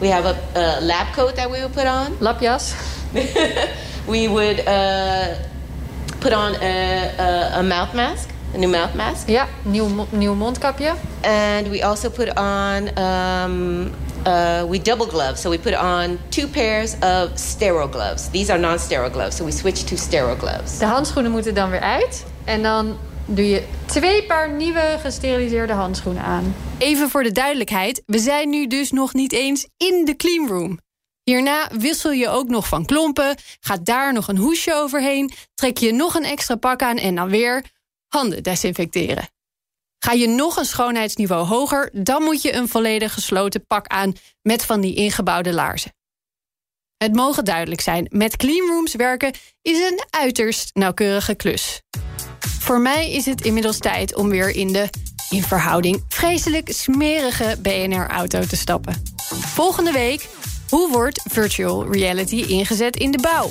We 0.00 0.08
have 0.08 0.26
a, 0.26 0.36
a 0.54 0.80
lab 0.80 1.14
coat 1.14 1.34
that 1.36 1.50
we 1.50 1.60
would 1.60 1.72
put 1.72 1.86
on. 1.86 2.16
lapjas. 2.20 2.74
we 4.06 4.28
would 4.28 4.60
uh, 4.60 5.34
put 6.22 6.32
on 6.32 6.54
a, 6.62 7.10
a, 7.18 7.58
a 7.58 7.62
mouth 7.62 7.94
mask, 7.94 8.28
a 8.54 8.58
new 8.58 8.70
mouth 8.70 8.94
mask. 8.94 9.28
Ja, 9.28 9.48
nieuw, 9.62 10.06
nieuw 10.10 10.34
mondkapje. 10.34 10.94
And 11.22 11.68
we 11.68 11.84
also 11.84 12.10
put 12.10 12.38
on, 12.38 12.88
um, 13.02 13.90
uh, 14.26 14.62
we 14.68 14.82
double 14.82 15.06
gloves. 15.06 15.40
So 15.40 15.50
we 15.50 15.58
put 15.58 15.74
on 15.74 16.18
two 16.28 16.46
pairs 16.46 16.94
of 17.00 17.30
sterile 17.34 17.88
gloves. 17.88 18.28
These 18.30 18.52
are 18.52 18.60
non 18.60 18.78
sterile 18.78 19.10
gloves. 19.10 19.36
So 19.36 19.44
we 19.44 19.50
switch 19.50 19.82
to 19.82 19.96
sterile 19.96 20.36
gloves. 20.36 20.78
De 20.78 20.84
handschoenen 20.84 21.32
moeten 21.32 21.54
dan 21.54 21.70
weer 21.70 21.80
uit. 21.80 22.24
En 22.44 22.62
dan 22.62 22.96
doe 23.26 23.48
je 23.48 23.62
twee 23.86 24.22
paar 24.22 24.50
nieuwe 24.50 24.98
gesteriliseerde 25.00 25.72
handschoenen 25.72 26.22
aan. 26.22 26.54
Even 26.78 27.10
voor 27.10 27.22
de 27.22 27.32
duidelijkheid, 27.32 28.02
we 28.06 28.18
zijn 28.18 28.50
nu 28.50 28.66
dus 28.66 28.90
nog 28.90 29.14
niet 29.14 29.32
eens 29.32 29.66
in 29.76 30.04
de 30.04 30.16
cleanroom. 30.16 30.78
Hierna 31.24 31.68
wissel 31.78 32.10
je 32.10 32.28
ook 32.28 32.48
nog 32.48 32.68
van 32.68 32.84
klompen, 32.84 33.36
gaat 33.60 33.84
daar 33.84 34.12
nog 34.12 34.28
een 34.28 34.36
hoesje 34.36 34.74
overheen, 34.74 35.32
trek 35.54 35.78
je 35.78 35.92
nog 35.92 36.14
een 36.14 36.24
extra 36.24 36.56
pak 36.56 36.82
aan 36.82 36.96
en 36.96 37.14
dan 37.14 37.28
weer 37.28 37.64
handen 38.08 38.42
desinfecteren. 38.42 39.28
Ga 39.98 40.12
je 40.12 40.28
nog 40.28 40.56
een 40.56 40.64
schoonheidsniveau 40.64 41.46
hoger, 41.46 41.90
dan 41.92 42.22
moet 42.22 42.42
je 42.42 42.54
een 42.54 42.68
volledig 42.68 43.12
gesloten 43.12 43.66
pak 43.66 43.86
aan 43.86 44.12
met 44.42 44.64
van 44.64 44.80
die 44.80 44.94
ingebouwde 44.94 45.52
laarzen. 45.52 45.92
Het 46.96 47.14
mogen 47.14 47.44
duidelijk 47.44 47.80
zijn, 47.80 48.06
met 48.10 48.36
cleanrooms 48.36 48.94
werken 48.94 49.32
is 49.62 49.78
een 49.78 50.04
uiterst 50.10 50.70
nauwkeurige 50.74 51.34
klus. 51.34 51.80
Voor 52.60 52.80
mij 52.80 53.12
is 53.12 53.24
het 53.24 53.40
inmiddels 53.40 53.78
tijd 53.78 54.14
om 54.14 54.28
weer 54.28 54.50
in 54.50 54.72
de, 54.72 54.88
in 55.30 55.42
verhouding, 55.42 56.04
vreselijk 56.08 56.72
smerige 56.72 57.56
BNR-auto 57.62 58.40
te 58.40 58.56
stappen. 58.56 59.02
Volgende 59.28 59.92
week, 59.92 60.28
hoe 60.72 60.90
wordt 60.90 61.22
virtual 61.24 61.92
reality 61.92 62.36
ingezet 62.36 62.96
in 62.96 63.10
de 63.10 63.18
bouw? 63.18 63.50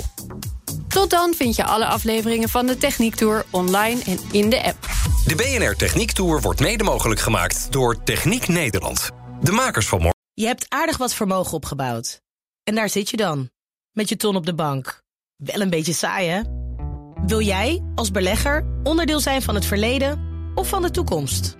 Tot 0.87 1.09
dan 1.09 1.33
vind 1.33 1.55
je 1.55 1.63
alle 1.63 1.85
afleveringen 1.85 2.49
van 2.49 2.65
de 2.65 2.77
Techniek 2.77 3.15
Tour 3.15 3.45
online 3.49 4.01
en 4.03 4.19
in 4.31 4.49
de 4.49 4.63
app. 4.63 4.89
De 5.25 5.35
BNR 5.35 5.75
Techniek 5.75 6.11
Tour 6.11 6.41
wordt 6.41 6.59
mede 6.59 6.83
mogelijk 6.83 7.19
gemaakt 7.19 7.71
door 7.71 8.03
Techniek 8.03 8.47
Nederland. 8.47 9.09
De 9.41 9.51
makers 9.51 9.87
van 9.87 9.97
morgen. 9.97 10.19
Je 10.33 10.45
hebt 10.45 10.65
aardig 10.69 10.97
wat 10.97 11.13
vermogen 11.13 11.53
opgebouwd. 11.53 12.21
En 12.63 12.75
daar 12.75 12.89
zit 12.89 13.09
je 13.09 13.17
dan, 13.17 13.49
met 13.91 14.09
je 14.09 14.15
ton 14.15 14.35
op 14.35 14.45
de 14.45 14.55
bank. 14.55 15.01
Wel 15.35 15.61
een 15.61 15.69
beetje 15.69 15.93
saai, 15.93 16.29
hè? 16.29 16.41
Wil 17.25 17.41
jij, 17.41 17.83
als 17.95 18.11
belegger, 18.11 18.65
onderdeel 18.83 19.19
zijn 19.19 19.41
van 19.41 19.55
het 19.55 19.65
verleden 19.65 20.19
of 20.55 20.67
van 20.67 20.81
de 20.81 20.91
toekomst? 20.91 21.59